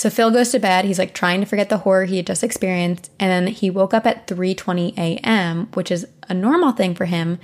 [0.01, 0.85] So Phil goes to bed.
[0.85, 3.93] He's like trying to forget the horror he had just experienced, and then he woke
[3.93, 7.37] up at 3:20 a.m., which is a normal thing for him.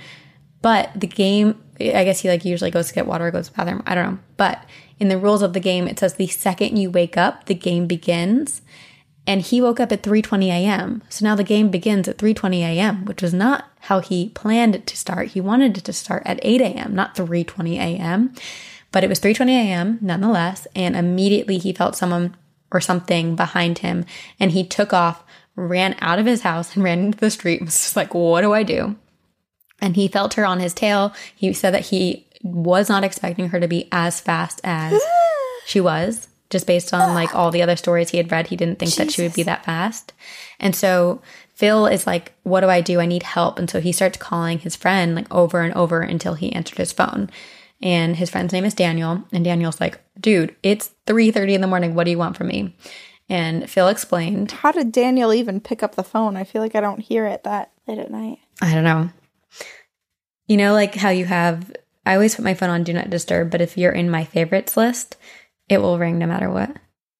[0.62, 3.56] But the game, I guess he like usually goes to get water, goes to the
[3.56, 3.82] bathroom.
[3.86, 4.18] I don't know.
[4.36, 4.64] But
[4.98, 7.86] in the rules of the game, it says the second you wake up, the game
[7.86, 8.62] begins.
[9.26, 11.02] And he woke up at 3:20 a.m.
[11.10, 14.86] So now the game begins at 3:20 a.m., which was not how he planned it
[14.86, 15.28] to start.
[15.28, 18.32] He wanted it to start at 8 a.m., not 3:20 a.m.
[18.90, 19.98] But it was 3:20 a.m.
[20.00, 22.36] nonetheless, and immediately he felt someone
[22.70, 24.06] or something behind him,
[24.40, 25.22] and he took off,
[25.56, 27.60] ran out of his house, and ran into the street.
[27.60, 28.96] And Was just like, "What do I do?"
[29.80, 31.14] And he felt her on his tail.
[31.34, 35.00] He said that he was not expecting her to be as fast as
[35.66, 38.48] she was, just based on like all the other stories he had read.
[38.48, 40.12] He didn't think that she would be that fast.
[40.58, 41.20] And so
[41.54, 43.00] Phil is like, What do I do?
[43.00, 43.58] I need help.
[43.58, 46.92] And so he starts calling his friend like over and over until he answered his
[46.92, 47.30] phone.
[47.80, 49.24] And his friend's name is Daniel.
[49.32, 51.94] And Daniel's like, Dude, it's 3:30 in the morning.
[51.94, 52.76] What do you want from me?
[53.28, 56.36] And Phil explained, How did Daniel even pick up the phone?
[56.36, 58.38] I feel like I don't hear it that late at night.
[58.62, 59.10] I don't know.
[60.46, 61.72] You know, like how you have,
[62.06, 64.76] I always put my phone on Do Not Disturb, but if you're in my favorites
[64.76, 65.16] list,
[65.68, 66.76] it will ring no matter what.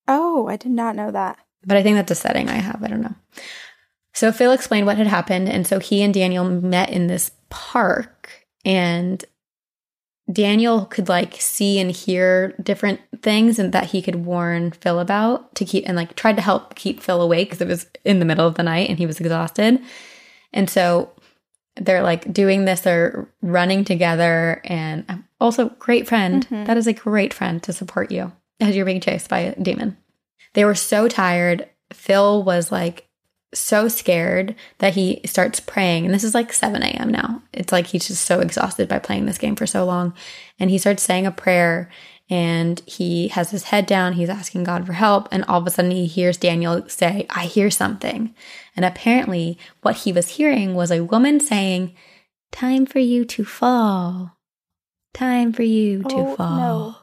[0.06, 1.38] Oh, I did not know that.
[1.66, 2.82] But I think that's a setting I have.
[2.82, 3.14] I don't know.
[4.14, 5.48] So Phil explained what had happened.
[5.48, 9.24] And so he and Daniel met in this park, and
[10.30, 15.54] Daniel could like see and hear different things and that he could warn Phil about
[15.54, 18.24] to keep and like tried to help keep Phil awake because it was in the
[18.24, 19.80] middle of the night and he was exhausted.
[20.52, 21.10] And so
[21.80, 26.44] they're like doing this, they're running together, and I'm also great friend.
[26.46, 26.64] Mm-hmm.
[26.64, 29.96] That is a great friend to support you as you're being chased by a demon.
[30.54, 31.68] They were so tired.
[31.92, 33.08] Phil was like
[33.54, 36.04] so scared that he starts praying.
[36.04, 37.08] And this is like 7 a.m.
[37.08, 37.42] now.
[37.52, 40.14] It's like he's just so exhausted by playing this game for so long.
[40.58, 41.90] And he starts saying a prayer
[42.30, 44.12] and he has his head down.
[44.14, 45.28] He's asking God for help.
[45.32, 48.34] And all of a sudden he hears Daniel say, I hear something.
[48.76, 51.94] And apparently what he was hearing was a woman saying,
[52.52, 54.36] Time for you to fall.
[55.14, 56.56] Time for you to Oh, fall.
[56.56, 56.96] no.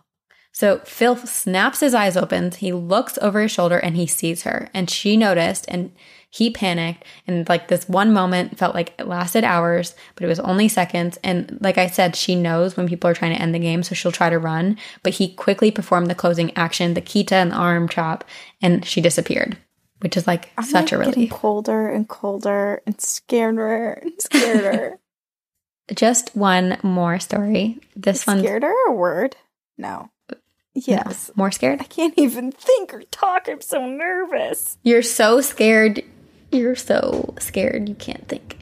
[0.51, 2.51] So Phil snaps his eyes open.
[2.51, 4.69] He looks over his shoulder and he sees her.
[4.73, 5.91] And she noticed and
[6.29, 7.03] he panicked.
[7.27, 11.17] And like this one moment felt like it lasted hours, but it was only seconds.
[11.23, 13.95] And like I said, she knows when people are trying to end the game, so
[13.95, 14.77] she'll try to run.
[15.03, 18.23] But he quickly performed the closing action, the Kita and the arm chop,
[18.61, 19.57] and she disappeared,
[19.99, 21.31] which is like I'm such a like getting relief.
[21.31, 24.97] colder and colder and scareder and scareder.
[25.93, 27.79] Just one more story.
[27.95, 29.35] This one, scareder a word?
[29.77, 30.09] No.
[30.73, 31.31] Yes.
[31.35, 31.79] more scared.
[31.79, 33.47] I can't even think or talk.
[33.47, 34.77] I'm so nervous.
[34.83, 36.03] You're so scared.
[36.55, 38.59] You're so scared you can't think.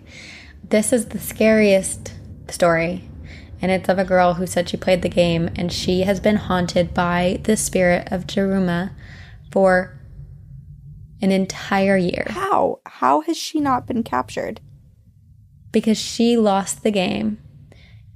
[0.64, 2.14] This is the scariest
[2.50, 3.08] story.
[3.62, 6.36] And it's of a girl who said she played the game and she has been
[6.36, 8.92] haunted by the spirit of Jeruma
[9.52, 9.98] for
[11.22, 12.26] an entire year.
[12.30, 12.82] How?
[12.86, 14.60] How has she not been captured?
[15.74, 17.40] because she lost the game.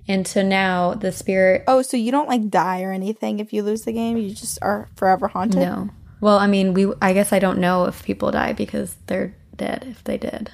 [0.07, 1.65] And so now the spirit.
[1.67, 4.15] Oh, so you don't like die or anything if you lose the game?
[4.15, 5.59] You just are forever haunted?
[5.59, 5.89] No.
[6.21, 6.93] Well, I mean, we.
[7.01, 10.51] I guess I don't know if people die because they're dead if they did.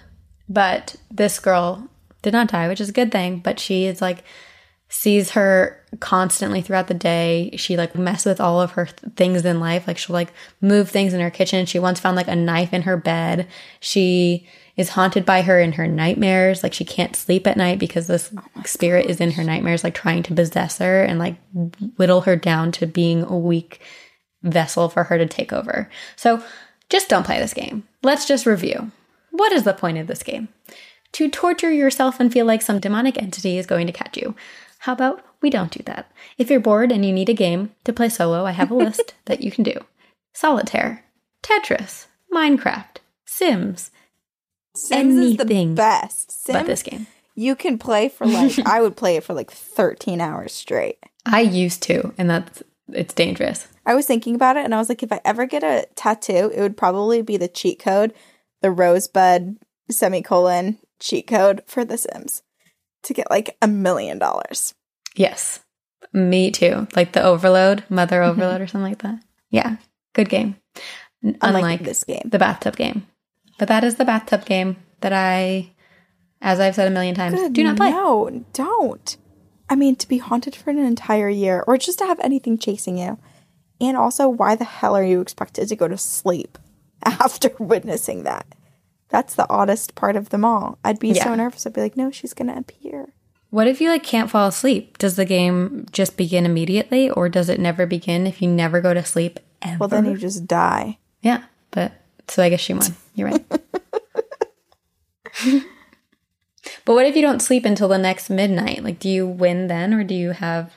[0.49, 1.87] But this girl
[2.21, 3.39] did not die, which is a good thing.
[3.39, 4.23] But she is like
[4.93, 7.49] sees her constantly throughout the day.
[7.57, 9.87] She like messes with all of her th- things in life.
[9.87, 11.65] Like she'll like move things in her kitchen.
[11.65, 13.47] She once found like a knife in her bed.
[13.79, 16.61] She is haunted by her in her nightmares.
[16.61, 19.95] Like she can't sleep at night because this oh spirit is in her nightmares, like
[19.95, 21.37] trying to possess her and like
[21.97, 23.81] whittle her down to being a weak
[24.43, 25.89] vessel for her to take over.
[26.15, 26.43] So
[26.93, 27.87] just don't play this game.
[28.03, 28.91] Let's just review.
[29.31, 30.49] What is the point of this game?
[31.13, 34.35] To torture yourself and feel like some demonic entity is going to catch you.
[34.77, 36.11] How about we don't do that?
[36.37, 39.15] If you're bored and you need a game to play solo, I have a list
[39.25, 39.73] that you can do
[40.33, 41.03] Solitaire,
[41.41, 43.89] Tetris, Minecraft, Sims,
[44.75, 46.31] Sims is the Anything best.
[46.45, 47.07] Sims, but this game.
[47.33, 50.99] you can play for like, I would play it for like 13 hours straight.
[51.25, 53.67] I used to, and that's it's dangerous.
[53.85, 56.51] I was thinking about it and I was like, if I ever get a tattoo,
[56.53, 58.13] it would probably be the cheat code,
[58.61, 59.57] the rosebud
[59.89, 62.43] semicolon cheat code for The Sims
[63.03, 64.73] to get like a million dollars.
[65.15, 65.59] Yes.
[66.13, 66.87] Me too.
[66.95, 68.31] Like the overload, mother mm-hmm.
[68.31, 69.19] overload or something like that.
[69.49, 69.77] Yeah.
[70.13, 70.55] Good game.
[71.21, 72.23] Unlike Unlike this game.
[72.25, 73.07] the bathtub game.
[73.57, 75.71] But that is the bathtub game that I,
[76.41, 77.91] as I've said a million times, Good, do not play.
[77.91, 79.17] No, don't.
[79.73, 82.95] I mean, to be haunted for an entire year or just to have anything chasing
[82.95, 83.17] you.
[83.81, 86.59] And also, why the hell are you expected to go to sleep
[87.03, 88.45] after witnessing that?
[89.09, 90.77] That's the oddest part of them all.
[90.83, 91.65] I'd be so nervous.
[91.65, 93.13] I'd be like, no, she's going to appear.
[93.49, 94.99] What if you like can't fall asleep?
[94.99, 98.93] Does the game just begin immediately or does it never begin if you never go
[98.93, 99.77] to sleep ever?
[99.79, 100.99] Well, then you just die.
[101.23, 101.93] Yeah, but
[102.27, 102.95] so I guess she won.
[103.15, 103.45] You're right.
[106.85, 108.83] but what if you don't sleep until the next midnight?
[108.83, 110.73] Like, do you win then, or do you have,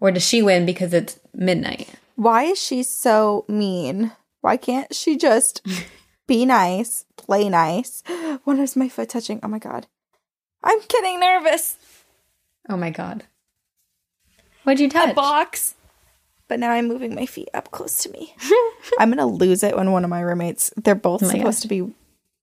[0.00, 1.88] or does she win because it's midnight?
[2.16, 4.12] Why is she so mean?
[4.40, 5.66] Why can't she just
[6.26, 8.02] be nice, play nice?
[8.44, 9.40] When is my foot touching?
[9.42, 9.86] Oh my God.
[10.62, 11.76] I'm getting nervous.
[12.68, 13.24] Oh my god!
[14.64, 15.10] What'd you touch?
[15.10, 15.74] a box.
[16.48, 18.34] But now I'm moving my feet up close to me.
[18.98, 20.72] I'm gonna lose it when one of my roommates.
[20.76, 21.92] They're both Oh supposed to be.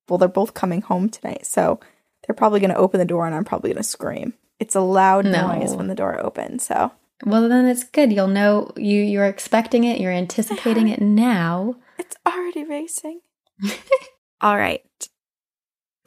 [0.08, 1.80] Well, they're both coming home tonight, so
[2.26, 4.34] they're probably gonna open the door, and I'm probably gonna scream.
[4.60, 5.54] It's a loud No.
[5.56, 6.66] noise when the door opens.
[6.66, 6.92] So
[7.26, 8.12] Well, then it's good.
[8.14, 10.00] You'll know you you're expecting it.
[10.00, 11.76] You're anticipating it now.
[11.98, 13.22] it's already racing.
[14.42, 14.82] All right.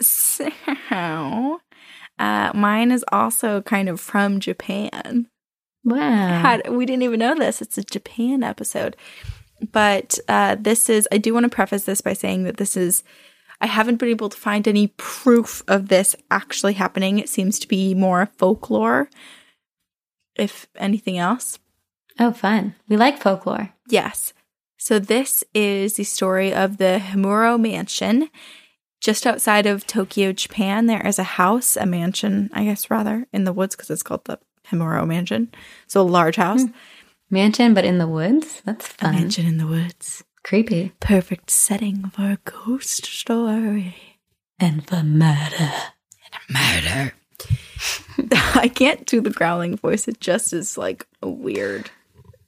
[0.00, 0.50] So,
[2.18, 5.28] uh, mine is also kind of from Japan.
[5.84, 6.40] Wow.
[6.40, 8.96] had we didn't even know this it's a japan episode
[9.70, 13.04] but uh this is i do want to preface this by saying that this is
[13.60, 17.68] i haven't been able to find any proof of this actually happening it seems to
[17.68, 19.08] be more folklore
[20.36, 21.58] if anything else
[22.18, 22.74] oh, fun.
[22.88, 23.72] We like folklore.
[23.88, 24.32] yes
[24.78, 28.30] so this is the story of the himuro mansion
[29.00, 33.44] just outside of tokyo japan there is a house a mansion i guess rather in
[33.44, 34.38] the woods because it's called the
[34.70, 35.50] himuro mansion
[35.86, 36.72] so a large house hmm.
[37.28, 38.62] Mansion, but in the woods.
[38.64, 39.14] That's a fun.
[39.14, 40.92] mansion in the woods Creepy.
[41.00, 43.96] perfect setting for a ghost story.
[44.60, 45.72] And for murder.
[46.30, 47.14] And murder.
[48.54, 50.06] I can't do the growling voice.
[50.06, 51.90] It just is like a weird,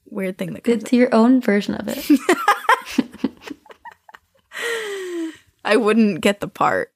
[0.09, 0.85] weird thing that comes.
[0.85, 2.09] It's your own version of it.
[5.65, 6.93] I wouldn't get the part.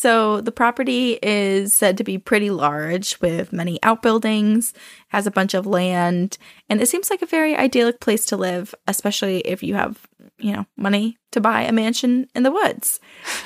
[0.00, 4.72] So the property is said to be pretty large with many outbuildings,
[5.08, 6.38] has a bunch of land,
[6.70, 10.54] and it seems like a very idyllic place to live, especially if you have, you
[10.54, 12.98] know, money to buy a mansion in the woods.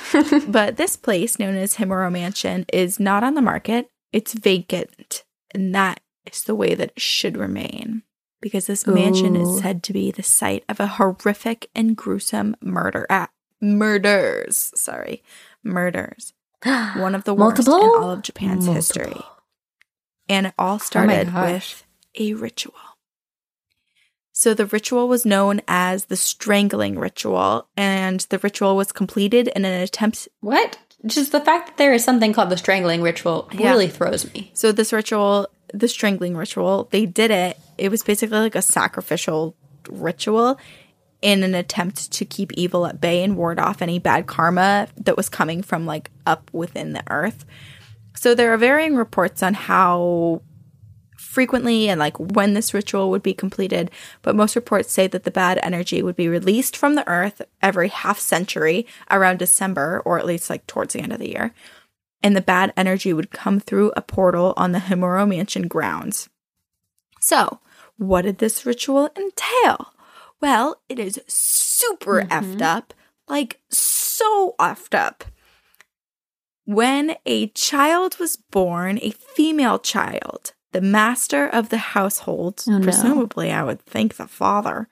[0.47, 3.91] but this place, known as Himuro Mansion, is not on the market.
[4.13, 8.05] It's vacant, and that is the way that it should remain.
[8.41, 9.43] Because this mansion Ooh.
[9.43, 13.31] is said to be the site of a horrific and gruesome murder at
[13.61, 14.71] murders.
[14.77, 15.21] Sorry,
[15.65, 16.34] murders.
[16.97, 17.97] One of the worst Multiple?
[17.97, 19.21] in all of Japan's history.
[20.29, 21.53] And it all oh started gosh.
[21.53, 21.85] with
[22.19, 22.75] a ritual.
[24.33, 29.65] So the ritual was known as the strangling ritual, and the ritual was completed in
[29.65, 30.79] an attempt What?
[31.07, 33.71] Just the fact that there is something called the strangling ritual Yeah.
[33.71, 34.51] really throws me.
[34.55, 37.59] So this ritual, the strangling ritual, they did it.
[37.77, 39.55] It was basically like a sacrificial
[39.89, 40.59] ritual
[41.25, 45.17] in an attempt to keep evil at bay and ward off any bad karma that
[45.17, 47.47] was coming from like up within the earth.
[48.15, 50.43] So there are varying reports on how
[51.17, 55.31] frequently and like when this ritual would be completed, but most reports say that the
[55.31, 60.27] bad energy would be released from the earth every half century around December or at
[60.27, 61.55] least like towards the end of the year.
[62.23, 66.29] and the bad energy would come through a portal on the Himuro Mansion grounds.
[67.21, 67.61] So,
[67.97, 69.94] what did this ritual entail?
[70.45, 72.63] Well, it is super effed mm-hmm.
[72.63, 72.93] up,
[73.27, 75.25] like so effed up.
[76.67, 82.85] When a child was born, a female child, the master of the household, Oh, no.
[82.85, 84.87] presumably I would think the father,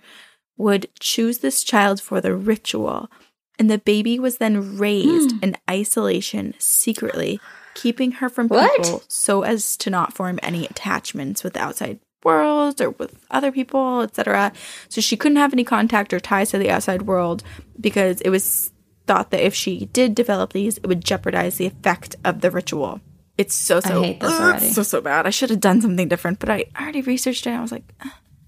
[0.56, 3.10] would choose this child for the ritual.
[3.58, 5.38] And the baby was then raised hmm.
[5.42, 7.40] in isolation secretly,
[7.74, 8.82] keeping her from What?
[8.82, 13.52] people so as to not form any attachments with the outside world or with other
[13.52, 14.52] people, etc.
[14.88, 17.42] So she couldn't have any contact or ties to the outside world
[17.80, 18.70] because it was
[19.06, 23.00] thought that if she did develop these, it would jeopardize the effect of the ritual.
[23.38, 25.26] It's so so Ugh, so so bad.
[25.26, 27.50] I should have done something different, but I already researched it.
[27.50, 27.90] And I was like,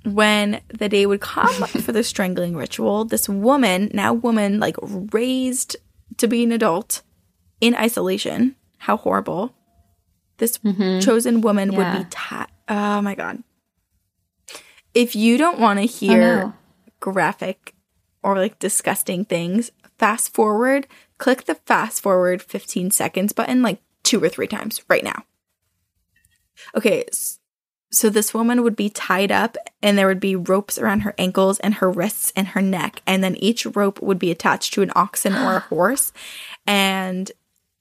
[0.04, 4.76] when the day would come for the strangling ritual, this woman, now woman, like
[5.12, 5.76] raised
[6.18, 7.02] to be an adult
[7.60, 8.56] in isolation.
[8.78, 9.54] How horrible!
[10.36, 10.58] This
[11.00, 12.48] chosen woman would be tied.
[12.68, 13.42] Oh my god!
[14.94, 16.54] If you don't want to hear no.
[17.00, 17.74] graphic
[18.22, 20.86] or like disgusting things, fast forward,
[21.18, 25.24] click the fast forward 15 seconds button like two or three times right now.
[26.76, 27.04] Okay,
[27.94, 31.58] so this woman would be tied up and there would be ropes around her ankles
[31.60, 34.92] and her wrists and her neck and then each rope would be attached to an
[34.96, 36.12] oxen or a horse
[36.66, 37.30] and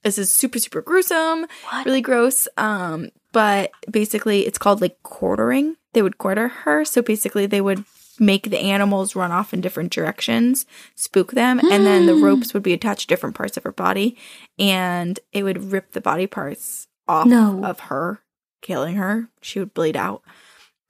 [0.02, 1.46] this is super super gruesome
[1.84, 7.46] really gross um but basically it's called like quartering they would quarter her so basically
[7.46, 7.84] they would
[8.20, 12.24] make the animals run off in different directions spook them and then the hmm.
[12.24, 14.16] ropes would be attached to different parts of her body
[14.58, 17.64] and it would rip the body parts off No.
[17.64, 18.20] of her
[18.62, 20.22] killing her she would bleed out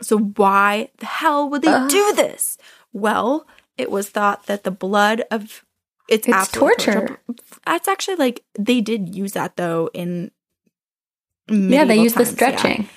[0.03, 2.59] so why the hell would they do this
[2.93, 3.47] well
[3.79, 5.65] it was thought that the blood of
[6.09, 7.19] it's, It's absolute torture.
[7.65, 10.31] That's actually like they did use that though in
[11.49, 12.83] Yeah, they medieval use the stretching.
[12.83, 12.89] yeah.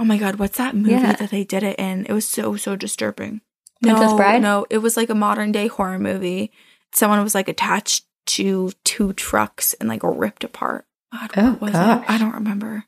[0.00, 1.12] Oh my god, what's that movie Yeah.
[1.12, 2.06] that they did it in?
[2.06, 3.42] It was so so disturbing.
[3.82, 4.42] Princess no, Bride?
[4.42, 6.50] No, it was like a modern day horror movie.
[6.94, 10.86] Someone was like attached to two trucks and like ripped apart.
[11.12, 12.02] God, Oh, what was gosh.
[12.04, 12.10] it?
[12.10, 12.84] I don't remember.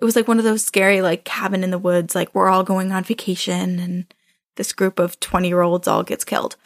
[0.00, 2.62] It was like one of those scary like cabin in the woods, like we're all
[2.64, 4.14] going on vacation and
[4.56, 6.56] this group of 20 year olds all gets killed.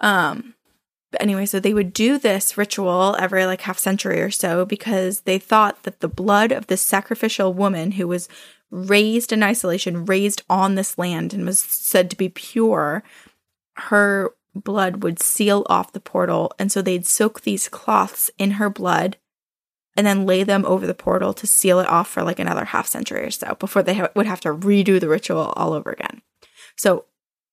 [0.00, 0.54] Um
[1.16, 5.22] but anyway, so they would do this ritual every like half century or so because
[5.22, 8.28] they thought that the blood of this sacrificial woman who was
[8.70, 13.02] raised in isolation, raised on this land, and was said to be pure,
[13.76, 16.52] her blood would seal off the portal.
[16.58, 19.16] And so they'd soak these cloths in her blood
[19.96, 22.86] and then lay them over the portal to seal it off for like another half
[22.86, 26.20] century or so before they ha- would have to redo the ritual all over again.
[26.76, 27.06] So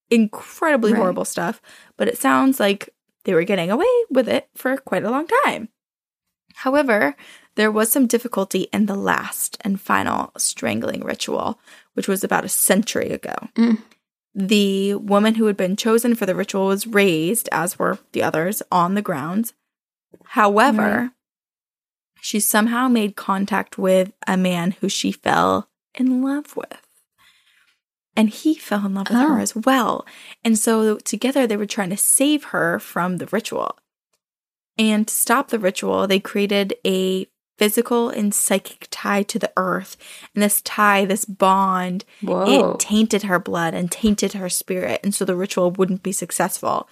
[0.09, 0.99] incredibly Right.
[0.99, 1.61] horrible stuff,
[1.95, 2.89] but it sounds like
[3.26, 5.69] they were getting away with it for quite a long time.
[6.55, 7.15] However,
[7.55, 11.59] there was some difficulty in the last and final strangling ritual,
[11.93, 13.36] which was about a century ago.
[13.55, 13.82] Mm.
[14.36, 18.61] The woman who had been chosen for the ritual was raised, as were the others,
[18.71, 19.53] on the grounds.
[20.26, 21.09] However, Right.
[22.21, 26.83] she somehow made contact with a man who she fell in love with.
[28.16, 29.41] And he fell in love with her Oh.
[29.41, 30.05] as well.
[30.43, 33.78] And so together they were trying to save her from the ritual.
[34.78, 39.97] And to stop the ritual, they created a physical and psychic tie to the earth.
[40.34, 42.72] And this tie, this bond, Whoa.
[42.74, 44.99] it tainted her blood and tainted her spirit.
[45.03, 46.89] And so the ritual wouldn't be successful.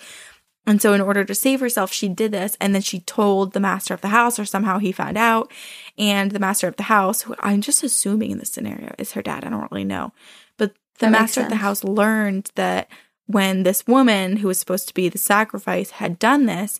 [0.68, 2.56] And so, in order to save herself, she did this.
[2.62, 5.52] And then she told the master of the house, or somehow he found out.
[5.98, 9.24] And the master of the house, who I'm just assuming in this scenario is her
[9.24, 10.14] dad, I don't really know.
[10.58, 12.90] But the That master of the house learned that
[13.26, 16.80] when this woman, who was supposed to be the sacrifice, had done this,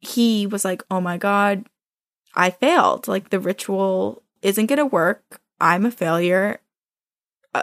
[0.00, 1.66] he was like, oh my God,
[2.34, 3.08] I failed.
[3.08, 5.40] Like, the ritual isn't going to work.
[5.60, 6.60] I'm a failure.
[7.54, 7.62] Uh,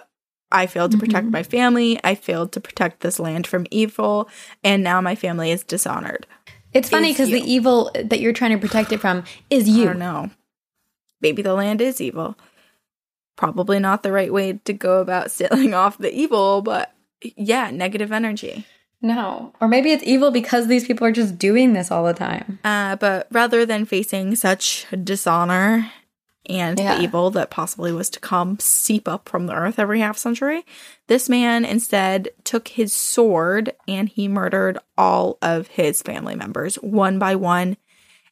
[0.51, 1.31] I failed to protect Mhm.
[1.31, 1.99] my family.
[2.03, 4.29] I failed to protect this land from evil.
[4.63, 6.27] And now my family is dishonored.
[6.71, 9.85] It's funny because the evil that you're trying to protect it from is I you.
[9.85, 10.29] don't know.
[11.19, 12.37] Maybe the land is evil.
[13.39, 16.93] Probably not the right way to go about sealing off the evil, but
[17.37, 18.65] yeah, negative energy.
[19.01, 19.53] No.
[19.61, 22.59] Or maybe it's evil because these people are just doing this all the time.
[22.65, 25.89] Uh, but rather than facing such dishonor
[26.49, 26.97] and Yeah.
[26.97, 30.65] the evil that possibly was to come seep up from the earth every half century,
[31.07, 37.17] this man instead took his sword and he murdered all of his family members one
[37.19, 37.77] by one,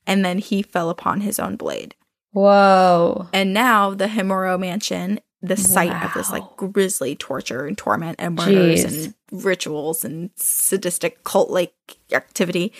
[0.06, 1.96] and then he fell upon his own blade.
[2.38, 3.30] Whoa.
[3.34, 8.36] And now the Himuro Mansion, the site of this like grisly torture and torment and
[8.36, 9.06] murders Jeez.
[9.32, 11.74] and rituals and sadistic cult like
[12.12, 12.72] activity,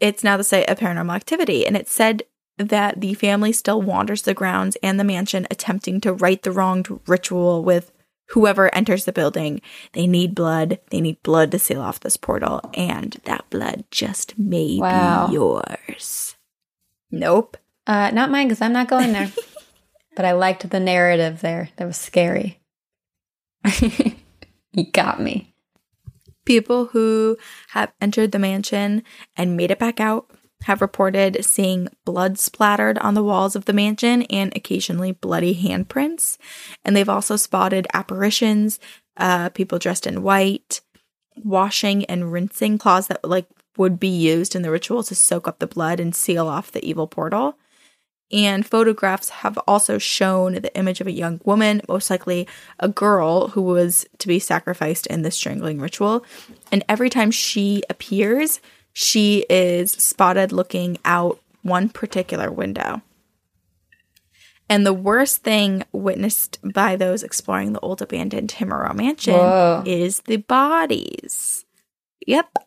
[0.00, 1.66] it's now the site of paranormal activity.
[1.66, 2.22] And it said
[2.56, 6.88] that the family still wanders the grounds and the mansion attempting to right the wronged
[7.06, 7.92] ritual with
[8.28, 9.60] whoever enters the building.
[9.92, 10.78] They need blood.
[10.88, 15.26] They need blood to seal off this portal, and that blood just may Wow.
[15.26, 16.36] be yours.
[17.10, 17.58] Nope.
[17.88, 19.32] Uh, not mine because I'm not going there.
[20.18, 21.70] but I liked the narrative there.
[21.76, 22.60] That was scary.
[24.72, 25.54] you got me.
[26.44, 27.36] People who
[27.68, 29.02] have entered the mansion
[29.36, 30.30] and made it back out
[30.62, 36.36] have reported seeing blood splattered on the walls of the mansion and occasionally bloody handprints.
[36.84, 38.80] And they've also spotted apparitions,
[39.16, 40.80] uh, people dressed in white,
[41.36, 45.60] washing and rinsing claws that like would be used in the ritual to soak up
[45.60, 47.56] the blood and seal off the evil portal.
[48.30, 52.46] And photographs have also shown the image of a young woman, most likely
[52.78, 56.24] a girl who was to be sacrificed in the strangling ritual.
[56.70, 58.60] And every time she appears,
[58.92, 63.00] she is spotted looking out one particular window.
[64.68, 69.82] And the worst thing witnessed by those exploring the old abandoned Himuro mansion Whoa.
[69.86, 71.64] is the bodies.
[72.26, 72.58] Yep,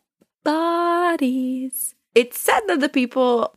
[0.43, 1.93] bodies.
[2.16, 3.55] It's said that the people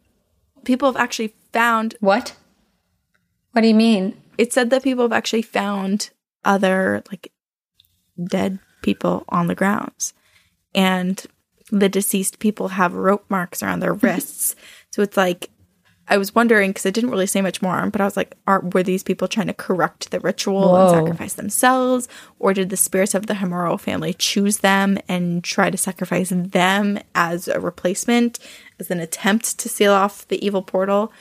[0.64, 2.36] people have actually found What?
[3.52, 4.16] What do you mean?
[4.38, 6.10] it said that people have actually found
[6.44, 7.32] other like
[8.22, 10.12] dead people on the grounds
[10.74, 11.26] and
[11.70, 14.54] the deceased people have rope marks around their wrists
[14.90, 15.50] so it's like
[16.06, 18.60] i was wondering because it didn't really say much more but i was like are
[18.60, 20.82] were these people trying to correct the ritual Whoa.
[20.82, 22.08] and sacrifice themselves
[22.38, 26.98] or did the spirits of the Himuro family choose them and try to sacrifice them
[27.14, 28.38] as a replacement
[28.78, 31.12] as an attempt to seal off the evil portal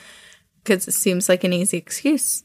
[0.62, 2.44] because it seems like an easy excuse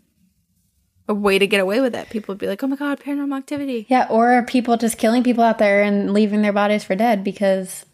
[1.10, 2.10] a way to get away with it.
[2.12, 5.24] People would be like, "Oh my god, paranormal activity." Yeah, or are people just killing
[5.24, 7.86] people out there and leaving their bodies for dead because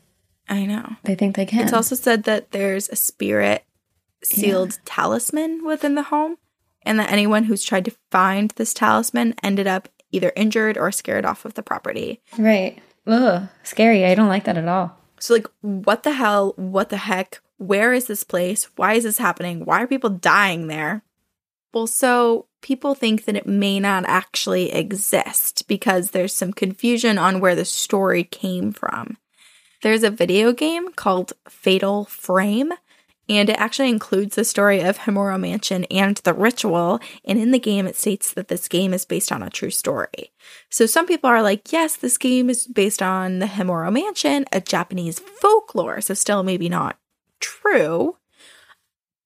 [0.50, 0.98] I know.
[1.04, 1.64] they think they can?
[1.64, 3.64] It's also said that there's a spirit
[4.22, 6.36] sealed talisman within the home,
[6.84, 11.26] and that anyone who's tried to find this talisman ended up either injured or scared
[11.26, 12.22] off of the property.
[12.38, 12.80] right.
[13.08, 14.04] Ugh, scary.
[14.04, 14.98] I don't like that at all.
[15.26, 16.54] So, like, what the hell?
[16.56, 17.42] What the heck?
[17.58, 18.70] Where is this place?
[18.76, 19.66] Why is this happening?
[19.66, 21.02] Why are people dying there?
[21.74, 27.40] Well, so people think that it may not actually exist because there's some confusion on
[27.40, 29.18] where the story came from.
[29.82, 32.74] There's a video game called Fatal Frame,
[33.28, 37.00] and it actually includes the story of Himuro Mansion and the ritual.
[37.24, 40.32] And in the game, it states that this game is based on a true story.
[40.70, 44.62] So some people are like, yes, this game is based on the Himuro Mansion, a
[44.62, 46.02] Japanese folklore.
[46.02, 46.98] So still maybe not
[47.40, 48.18] true.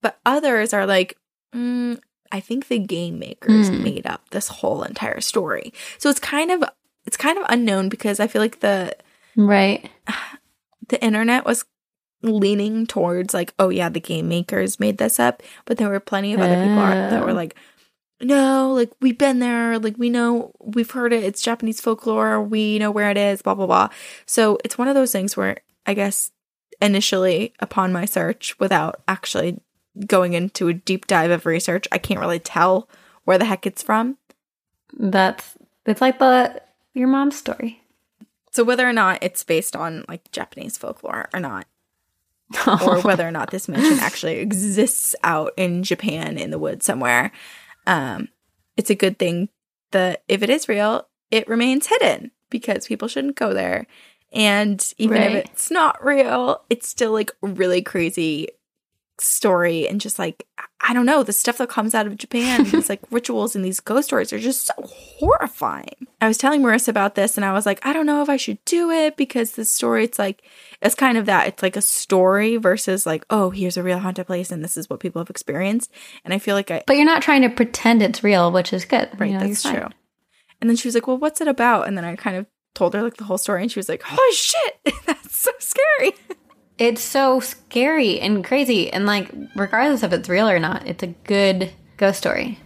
[0.01, 1.17] But others are like,
[1.53, 1.99] mm,
[2.31, 3.83] I think the game makers Hmm.
[3.83, 5.73] made up this whole entire story.
[5.97, 6.63] So it's kind of
[7.05, 8.95] it's kind of unknown because I feel like the
[9.35, 9.89] Right.
[10.89, 11.65] the internet was
[12.21, 16.33] leaning towards like, oh yeah, the game makers made this up, but there were plenty
[16.33, 17.55] of other people that were like,
[18.21, 22.77] no, like we've been there, like we know, we've heard it, it's Japanese folklore, we
[22.79, 23.89] know where it is, blah blah blah.
[24.25, 26.31] So it's one of those things where I guess
[26.81, 29.61] initially upon my search, without actually
[30.05, 32.89] going into a deep dive of research, I can't really tell
[33.23, 34.17] where the heck it's from.
[34.97, 36.61] That's it's like the
[36.93, 37.81] your mom's story.
[38.51, 41.67] So whether or not it's based on like Japanese folklore or not,
[42.67, 47.31] or whether or not this mansion actually exists out in Japan in the woods somewhere.
[47.87, 48.29] Um,
[48.77, 49.49] it's a good thing
[49.91, 53.87] that if it is real, it remains hidden because people shouldn't go there.
[54.31, 55.35] And even Right.
[55.35, 58.49] if it's not real, it's still like really crazy
[59.21, 60.45] story and just like
[60.81, 63.79] I don't know, the stuff that comes out of Japan, these like rituals and these
[63.79, 66.07] ghost stories are just so horrifying.
[66.21, 68.37] I was telling Marissa about this and I was like, I don't know if I
[68.37, 70.43] should do it because the story it's like
[70.81, 71.47] it's kind of that.
[71.47, 74.89] It's like a story versus like, oh, here's a real haunted place and this is
[74.89, 75.91] what people have experienced.
[76.23, 78.85] And I feel like I But you're not trying to pretend it's real, which is
[78.85, 79.09] good.
[79.19, 79.87] right, You know, that's true.
[80.61, 81.87] And then she was like, Well, what's it about?
[81.87, 84.01] And then I kind of told her like the whole story and she was like,
[84.03, 86.13] Holy shit, that's so scary.
[86.79, 91.07] It's so scary and crazy, and like regardless if it's real or not, it's a
[91.07, 92.57] good ghost story,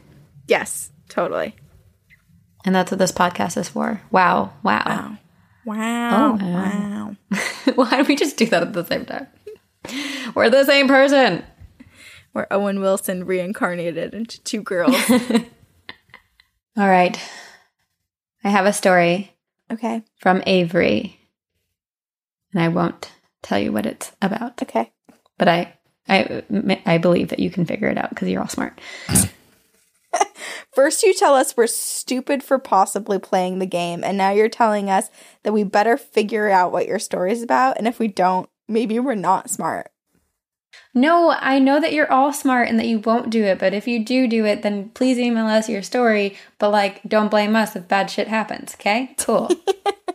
[0.48, 1.56] yes, totally.
[2.64, 4.02] and that's what this podcast is for.
[4.12, 4.84] Wow, wow.
[4.86, 5.18] Wow.
[5.66, 6.38] Wow.
[6.40, 7.16] Oh, wow.
[7.76, 9.28] Why don't we just do that at the same time?
[10.36, 11.44] We're the same person.
[12.36, 14.96] We're Owen Wilson reincarnated into two girls.
[16.78, 17.20] All right,
[18.44, 19.34] I have a story
[19.72, 20.04] okay.
[20.18, 21.20] from Avery,
[22.54, 23.12] and I won't
[23.44, 24.92] tell you what it's about, Okay.
[25.38, 25.78] but I.
[26.06, 26.44] I,
[26.86, 28.78] I believe that you can figure it out because you're all smart.
[30.76, 34.90] First, you tell us we're stupid for possibly playing the game, and now you're telling
[34.90, 35.10] us
[35.44, 37.78] that we better figure out what your story is about.
[37.78, 39.92] And if we don't, maybe we're not smart.
[40.94, 43.88] No, I know that you're all smart and that you won't do it, but if
[43.88, 46.36] you do do it, then please email us your story.
[46.60, 49.16] But like, don't blame us if bad shit happens, okay?
[49.20, 49.50] Cool.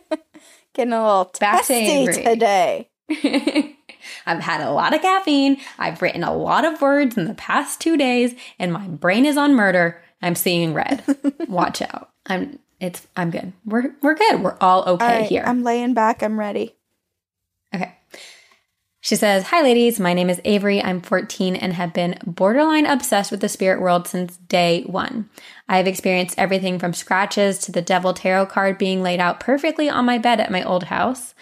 [0.75, 2.91] Getting a little testy today.
[4.27, 5.59] I've had a lot of caffeine.
[5.79, 9.37] I've written a lot of words in the past two days, and my brain is
[9.37, 10.03] on murder.
[10.23, 11.03] I'm seeing red.
[11.49, 12.11] Watch out.
[12.27, 13.53] I'm it's I'm good.
[13.65, 14.43] We're we're good.
[14.43, 15.43] We're all okay All right, here.
[15.47, 16.23] I'm laying back.
[16.23, 16.77] I'm ready.
[17.75, 17.95] Okay.
[19.01, 19.99] She says, Hi, ladies.
[19.99, 20.83] My name is Avery.
[20.83, 25.31] I'm 14 and have been borderline obsessed with the spirit world since day one.
[25.69, 29.89] I have experienced everything from scratches to the devil tarot card being laid out perfectly
[29.89, 31.35] on my bed at my old house.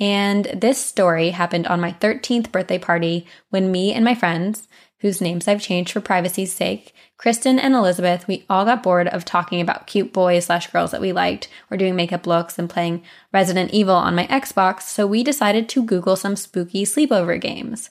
[0.00, 4.68] And this story happened on my 13th birthday party when me and my friends,
[5.00, 9.24] whose names I've changed for privacy's sake, Kristen and Elizabeth, we all got bored of
[9.24, 13.02] talking about cute boys slash girls that we liked, or doing makeup looks and playing
[13.32, 17.90] Resident Evil on my Xbox, so we decided to Google some spooky sleepover games.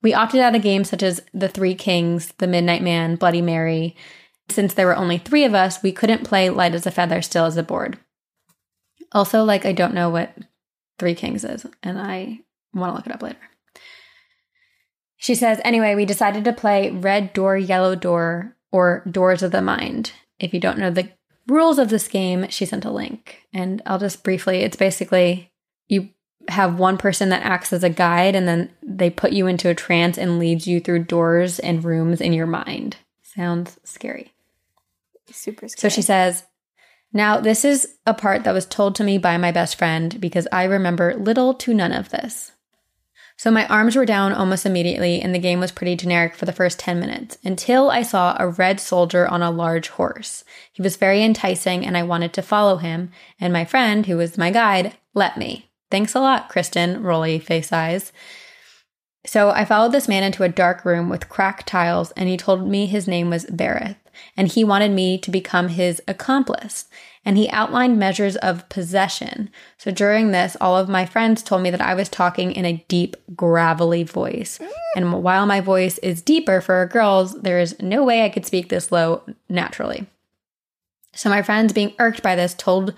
[0.00, 3.94] We opted out of games such as The Three Kings, The Midnight Man, Bloody Mary.
[4.48, 7.44] Since there were only three of us, we couldn't play Light as a Feather still
[7.44, 7.98] as a board.
[9.12, 10.34] Also, like, I don't know what
[11.02, 12.38] Three Kings is, and I
[12.72, 13.40] want to look it up later.
[15.16, 19.60] She says, anyway, we decided to play Red Door, Yellow Door, or Doors of the
[19.60, 20.12] Mind.
[20.38, 21.10] If you don't know the
[21.48, 23.38] rules of this game, she sent a link.
[23.52, 25.50] And I'll just briefly, it's basically
[25.88, 26.10] you
[26.46, 29.74] have one person that acts as a guide, and then they put you into a
[29.74, 32.98] trance and leads you through doors and rooms in your mind.
[33.22, 34.34] Sounds scary.
[35.32, 35.80] Super scary.
[35.80, 36.44] So she says,
[37.12, 40.48] Now, this is a part that was told to me by my best friend because
[40.50, 42.52] I remember little to none of this.
[43.36, 46.52] So my arms were down almost immediately, and the game was pretty generic for the
[46.52, 50.44] first 10 minutes until I saw a red soldier on a large horse.
[50.72, 53.10] He was very enticing, and I wanted to follow him,
[53.40, 55.70] and my friend, who was my guide, let me.
[55.90, 58.12] Thanks a lot, Kristen, rolly face eyes.
[59.26, 62.68] So I followed this man into a dark room with cracked tiles, and he told
[62.68, 63.96] me his name was Berith,
[64.36, 66.86] and he wanted me to become his accomplice.
[67.24, 69.48] And he outlined measures of possession.
[69.78, 72.84] So during this, all of my friends told me that I was talking in a
[72.88, 74.58] deep, gravelly voice.
[74.96, 78.68] And while my voice is deeper for girls, there is no way I could speak
[78.68, 80.06] this low naturally.
[81.14, 82.94] So my friends, being irked by this, told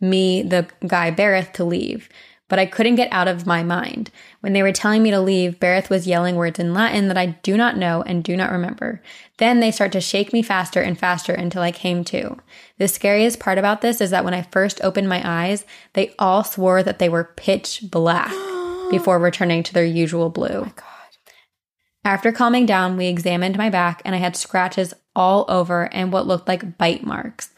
[0.00, 2.08] me, the guy Berith, to leave.
[2.50, 4.10] But I couldn't get out of my mind.
[4.40, 7.26] When they were telling me to leave, Berith was yelling words in Latin that I
[7.42, 9.00] do not know and do not remember.
[9.38, 12.36] Then they start to shake me faster and faster until I came to.
[12.76, 16.44] The scariest part about this is that when I first opened my eyes, they all
[16.44, 18.30] swore that they were pitch black
[18.90, 20.48] before returning to their usual blue.
[20.48, 20.84] Oh God.
[22.04, 26.26] After calming down, we examined my back and I had scratches all over and what
[26.26, 27.50] looked like bite marks.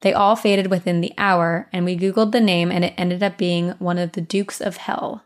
[0.00, 3.36] They all faded within the hour, and we Googled the name, and it ended up
[3.36, 5.24] being one of the Dukes of Hell.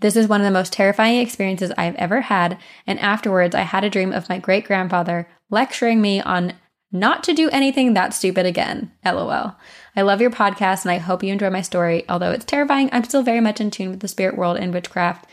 [0.00, 3.82] This is one of the most terrifying experiences I've ever had, and afterwards, I had
[3.82, 6.52] a dream of my great grandfather lecturing me on
[6.92, 8.92] not to do anything that stupid again.
[9.04, 9.56] LOL.
[9.96, 12.04] I love your podcast, and I hope you enjoy my story.
[12.08, 15.26] Although it's terrifying, I'm still very much in tune with the spirit world and witchcraft.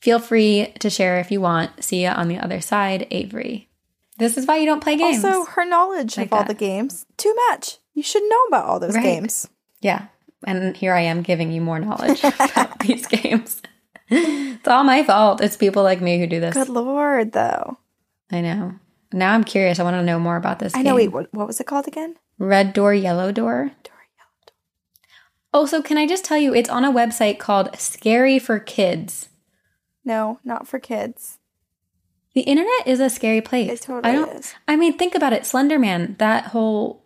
[0.00, 1.84] Feel free to share if you want.
[1.84, 3.68] See ya on the other side, Avery.
[4.18, 5.24] This is why you don't play games.
[5.24, 6.48] Also, her knowledge Like of all that.
[6.48, 7.78] the games too much.
[7.94, 9.02] You should know about all those Right.
[9.02, 9.48] games.
[9.80, 10.06] Yeah.
[10.46, 13.62] And here I am giving you more knowledge about these games.
[14.08, 15.40] It's all my fault.
[15.40, 16.54] It's people like me who do this.
[16.54, 17.78] Good lord, though.
[18.30, 18.74] I know.
[19.12, 19.78] Now I'm curious.
[19.78, 20.74] I want to know more about this.
[20.74, 20.94] I know.
[20.96, 22.16] Wait, what, what was it called again?
[22.38, 23.70] Red door, yellow door.
[25.54, 29.28] Also, can I just tell you, it's on a website called Scary for Kids.
[30.02, 31.38] No, not for kids.
[32.34, 33.70] The internet is a scary place.
[33.70, 34.34] It totally I don't.
[34.38, 34.54] is.
[34.66, 35.42] I mean, think about it.
[35.42, 36.16] Slenderman.
[36.16, 37.01] That whole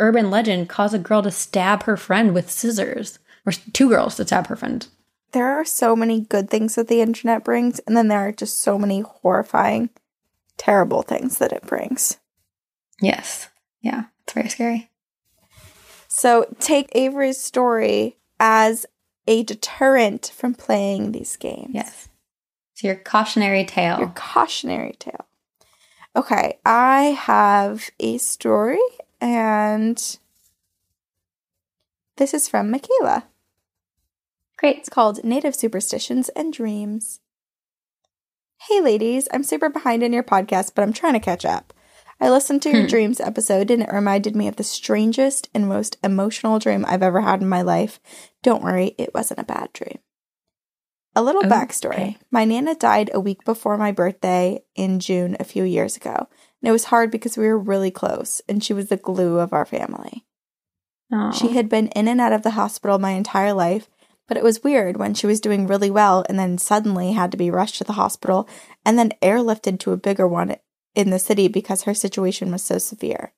[0.00, 4.26] urban legend caused a girl to stab her friend with scissors, or two girls to
[4.26, 4.86] stab her friend.
[5.32, 8.60] There are so many good things that the internet brings, and then there are just
[8.60, 9.90] so many horrifying,
[10.56, 12.18] terrible things that it brings.
[13.00, 13.48] Yes.
[13.82, 14.04] Yeah.
[14.24, 14.90] It's very scary.
[16.08, 18.86] So take Avery's story as
[19.26, 21.70] a deterrent from playing these games.
[21.74, 22.08] Yes.
[22.74, 23.98] So your cautionary tale.
[23.98, 25.26] Your cautionary tale.
[26.16, 28.80] Okay, I have a story,
[29.20, 30.18] and
[32.16, 33.24] this is from Michaela.
[34.58, 34.78] Great.
[34.78, 37.20] It's called Native Superstitions and Dreams.
[38.68, 41.72] Hey, ladies, I'm super behind in your podcast, but I'm trying to catch up.
[42.20, 42.88] I listened to your Hmm.
[42.88, 47.20] dreams episode and it reminded me of the strangest and most emotional dream I've ever
[47.20, 48.00] had in my life.
[48.42, 50.00] Don't worry, it wasn't a bad dream.
[51.14, 52.18] A little Oh, backstory okay.
[52.32, 56.26] My Nana died a week before my birthday in June a few years ago.
[56.62, 59.52] And it was hard because we were really close and she was the glue of
[59.52, 60.24] our family.
[61.12, 61.30] Aw.
[61.30, 63.88] She had been in and out of the hospital my entire life,
[64.28, 67.38] But it was weird when she was doing really well and then suddenly had to
[67.38, 68.46] be rushed to the hospital
[68.84, 70.56] and then airlifted to a bigger one
[70.94, 73.32] in the city because her situation was so severe.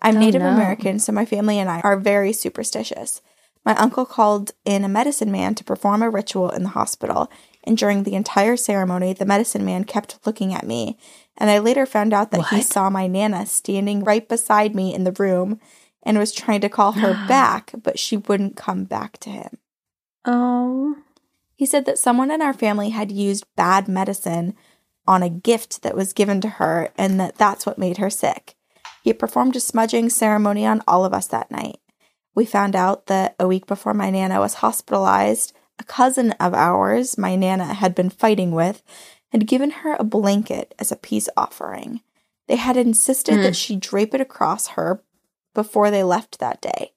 [0.00, 0.48] I'm Oh, Native no.
[0.48, 3.20] American, so my family and I are very superstitious.
[3.64, 7.30] My uncle called in a medicine man to perform a ritual in the hospital,
[7.64, 10.98] and during the entire ceremony, the medicine man kept looking at me.
[11.36, 15.04] And I later found out that he saw my Nana standing right beside me in
[15.04, 15.58] the room
[16.02, 19.58] and was trying to call her back, but she wouldn't come back to him.
[20.24, 20.96] Oh.
[21.56, 24.54] He said that someone in our family had used bad medicine
[25.06, 28.54] on a gift that was given to her and that that's what made her sick.
[29.02, 31.78] He performed a smudging ceremony on all of us that night.
[32.34, 37.18] We found out that a week before my Nana was hospitalized, a cousin of ours,
[37.18, 38.82] my Nana had been fighting with,
[39.32, 42.00] had given her a blanket as a peace offering.
[42.46, 43.42] They had insisted Hmm.
[43.42, 45.02] that she drape it across her
[45.54, 46.92] before they left that day.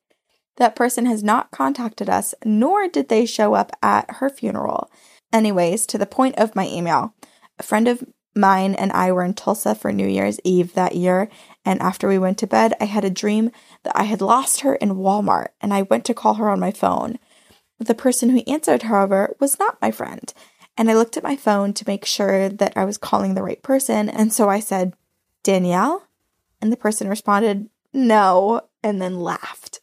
[0.58, 4.90] That person has not contacted us, nor did they show up at her funeral.
[5.32, 7.14] Anyways, to the point of my email,
[7.60, 8.04] a friend of
[8.36, 11.30] mine and I were in Tulsa for New Year's Eve that year,
[11.66, 13.52] and after we went to bed, I had a dream
[13.84, 16.72] that I had lost her in Walmart, and I went to call her on my
[16.72, 17.20] phone.
[17.80, 20.34] The person who answered, however, was not my friend.
[20.78, 23.62] And I looked at my phone to make sure that I was calling the right
[23.62, 24.94] person, and so I said,
[25.44, 26.08] Danielle?
[26.62, 29.80] And the person responded, no, and then laughed.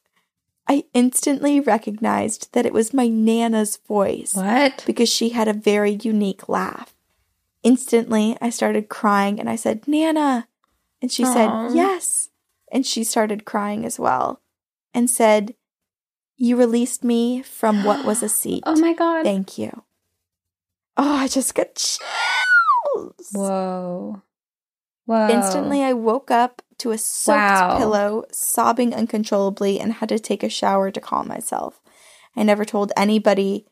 [0.69, 4.83] I instantly recognized that it was my Nana's voice What?
[4.87, 6.95] because she had a very unique laugh.
[7.63, 10.49] Instantly, I started crying and I said, Nana.
[11.03, 11.33] And she Aw.
[11.33, 12.31] said, Yes.
[12.73, 14.41] And she started crying as well
[14.95, 15.55] and said,
[16.37, 18.63] You released me from what was a seat.
[18.67, 19.23] Oh my god.
[19.25, 19.83] Thank you.
[20.97, 23.31] Oh, I just got chills.
[23.33, 24.23] Whoa.
[25.07, 25.29] Whoa.
[25.29, 27.79] Instantly, I woke up to a soaked Wow.
[27.79, 31.81] pillow, sobbing uncontrollably, and had to take a shower to calm myself.
[32.37, 33.67] I never told anybody,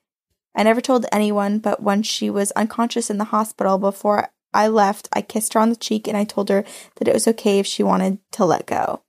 [0.54, 5.08] I never told anyone, but when she was unconscious in the hospital before I left,
[5.12, 6.64] I kissed her on the cheek and I told her
[6.96, 9.02] that it was okay if she wanted to let go.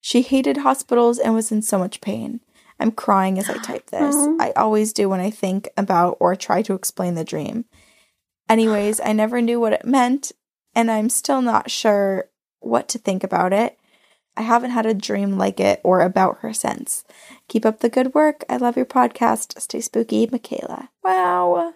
[0.00, 2.40] She hated hospitals and was in so much pain.
[2.78, 4.14] I'm crying as I type this.
[4.40, 7.64] I always do when I think about or try to explain the dream.
[8.48, 10.32] Anyways, I never knew what it meant,
[10.74, 12.28] and I'm still not sure
[12.60, 13.78] what to think about it.
[14.36, 17.04] I haven't had a dream like it or about her since.
[17.48, 18.44] Keep up the good work.
[18.48, 19.58] I love your podcast.
[19.60, 20.90] Stay spooky, Michaela.
[21.02, 21.72] Wow.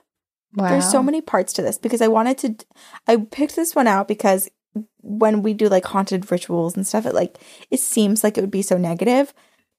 [0.54, 0.68] wow.
[0.68, 2.66] There's so many parts to this because I wanted to
[3.08, 4.50] I picked this one out because
[4.98, 7.38] when we do like haunted rituals and stuff it like
[7.70, 9.32] it seems like it would be so negative,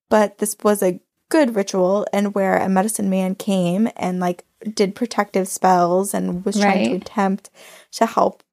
[0.09, 0.99] but this was a
[1.31, 4.43] good ritual and where a medicine man came and like
[4.75, 7.49] did protective spells and was trying to attempt
[7.93, 8.43] to help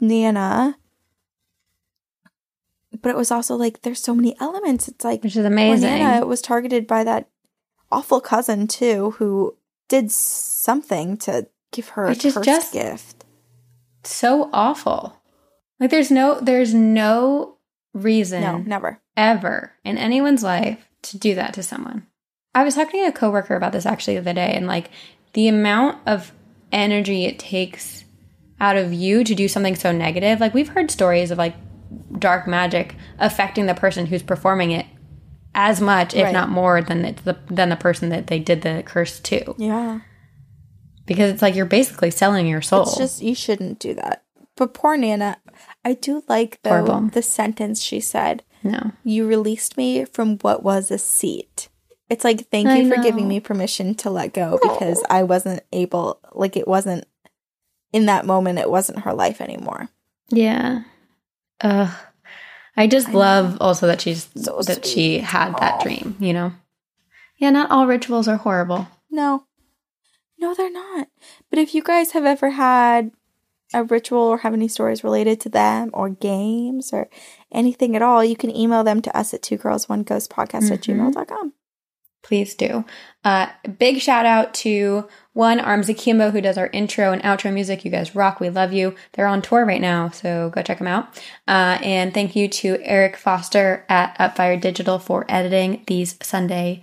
[0.00, 0.76] Nana.
[3.00, 4.88] But it was also like there's so many elements.
[4.88, 5.88] It's like Which is amazing.
[5.88, 7.28] Nana was targeted by that
[7.90, 9.56] awful cousin too, who
[9.88, 13.24] did something to give her Which a is cursed just- gift.
[14.04, 15.16] so awful.
[15.80, 17.56] Like there's no there's no
[17.94, 19.00] reason No, never.
[19.16, 22.06] ever in anyone's life to do that to someone.
[22.54, 24.90] I was talking to a coworker about this actually the other day, and like
[25.32, 26.32] the amount of
[26.70, 28.04] energy it takes
[28.60, 30.40] out of you to do something so negative.
[30.40, 31.54] Like we've heard stories of like
[32.18, 34.86] dark magic affecting the person who's performing it
[35.54, 36.32] as much, if Right.
[36.32, 39.54] not more, than it's the than the person that they did the curse to.
[39.58, 40.00] Yeah.
[41.04, 42.82] Because it's like you're basically selling your soul.
[42.82, 44.22] It's just you shouldn't do that.
[44.56, 45.38] But poor Nana,
[45.84, 47.08] I do like though Horrible.
[47.08, 48.42] the sentence she said.
[48.62, 48.92] no.
[49.02, 51.68] You released me from what was a seat.
[52.12, 53.02] It's like thank I you for know.
[53.02, 57.04] giving me permission to let go because I wasn't able like it wasn't
[57.92, 59.88] in that moment it wasn't her life anymore.
[60.30, 60.82] Yeah.
[61.62, 61.90] Ugh.
[62.76, 63.18] I just I know.
[63.18, 65.24] love also that she's So that she sweet.
[65.24, 66.52] had that dream, you know.
[67.36, 68.88] Yeah, not all rituals are horrible.
[69.10, 69.44] No.
[70.38, 71.08] No, they're not.
[71.50, 73.10] But if you guys have ever had
[73.74, 77.08] a ritual or have any stories related to them or games or
[77.52, 80.70] anything at all, you can email them to us at two girls one ghost podcast
[80.70, 81.12] at Mhm.
[81.14, 81.52] gmail.com.
[82.22, 82.84] Please do.
[83.24, 83.48] Uh,
[83.78, 87.84] big shout out to one Arms Akimbo who does our intro and outro music.
[87.84, 88.38] You guys rock.
[88.38, 88.94] We love you.
[89.12, 91.16] They're on tour right now, so go check them out.
[91.48, 96.82] Uh, and thank you to Eric Foster at Upfire Digital for editing these Sunday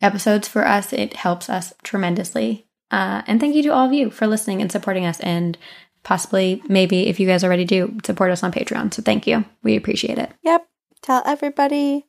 [0.00, 0.92] episodes for us.
[0.92, 2.66] It helps us tremendously.
[2.90, 5.20] Uh, and thank you to all of you for listening and supporting us.
[5.20, 5.56] And
[6.02, 8.92] possibly, maybe if you guys already do, support us on Patreon.
[8.92, 9.44] So thank you.
[9.62, 10.30] We appreciate it.
[10.42, 10.66] Yep.
[11.02, 12.06] Tell everybody.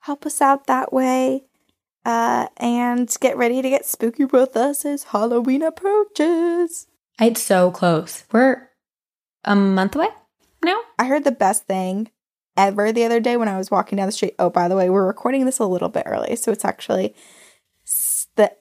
[0.00, 1.47] Help us out that way.
[2.08, 6.86] Uh, and get ready to get spooky with us as Halloween approaches.
[7.20, 8.24] It's so close.
[8.32, 8.70] We're
[9.44, 10.08] a month away
[10.64, 10.80] now.
[10.98, 12.10] I heard the best thing
[12.56, 14.34] ever the other day when I was walking down the street.
[14.38, 17.14] Oh, by the way, we're recording this a little bit early, so it's actually
[18.36, 18.52] the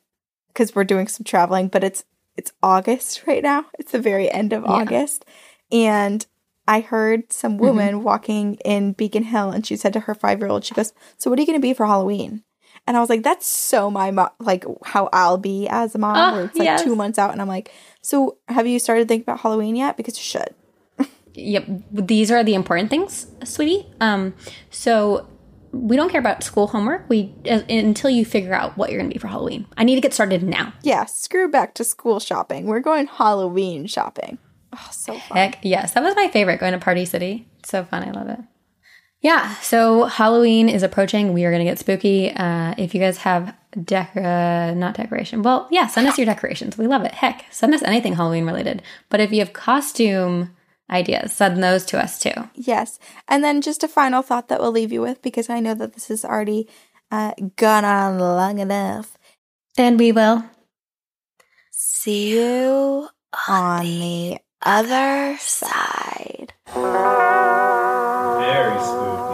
[0.49, 2.03] because we're doing some traveling, but it's
[2.35, 3.67] it's August right now.
[3.79, 5.23] It's the very end of August,
[5.71, 6.25] and
[6.67, 10.49] I heard some woman walking in Beacon Hill, and she said to her five year
[10.49, 12.43] old, she goes, "So what are you going to be for Halloween?"
[12.87, 16.15] And I was like, "That's so my mom, like how I'll be as a mom,
[16.17, 16.83] Oh, where it's like yes.
[16.83, 17.71] two months out." And I'm like,
[18.01, 19.97] "So have you started thinking about Halloween yet?
[19.97, 20.55] Because you should."
[21.33, 23.85] Yep, these are the important things, sweetie.
[24.01, 24.33] Um,
[24.71, 25.27] so
[25.71, 27.05] we don't care about school homework.
[27.09, 29.67] We uh, until you figure out what you're going to be for Halloween.
[29.77, 30.73] I need to get started now.
[30.81, 32.65] Yeah, screw back to school shopping.
[32.65, 34.39] We're going Halloween shopping.
[34.73, 35.37] Oh, so fun.
[35.37, 36.59] Heck yes, that was my favorite.
[36.59, 38.03] Going to Party City, It's so fun.
[38.03, 38.39] I love it.
[39.21, 41.33] Yeah, so Halloween is approaching.
[41.33, 42.31] We are going to get spooky.
[42.31, 46.77] Uh, if you guys have dec, uh, not decoration, well, yeah, send us your decorations.
[46.77, 47.13] We love it.
[47.13, 48.83] Heck, send us anything Halloween related.
[49.09, 50.55] But if you have costume
[50.89, 52.33] ideas, send those to us too.
[52.53, 52.99] Yes.
[53.27, 55.93] And then just a final thought that we'll leave you with because I know that
[55.93, 56.69] this has already
[57.11, 59.17] uh, gone on long enough.
[59.77, 60.43] And we will.
[61.71, 63.09] See you
[63.47, 66.53] on the other side.
[68.37, 69.26] Very smooth.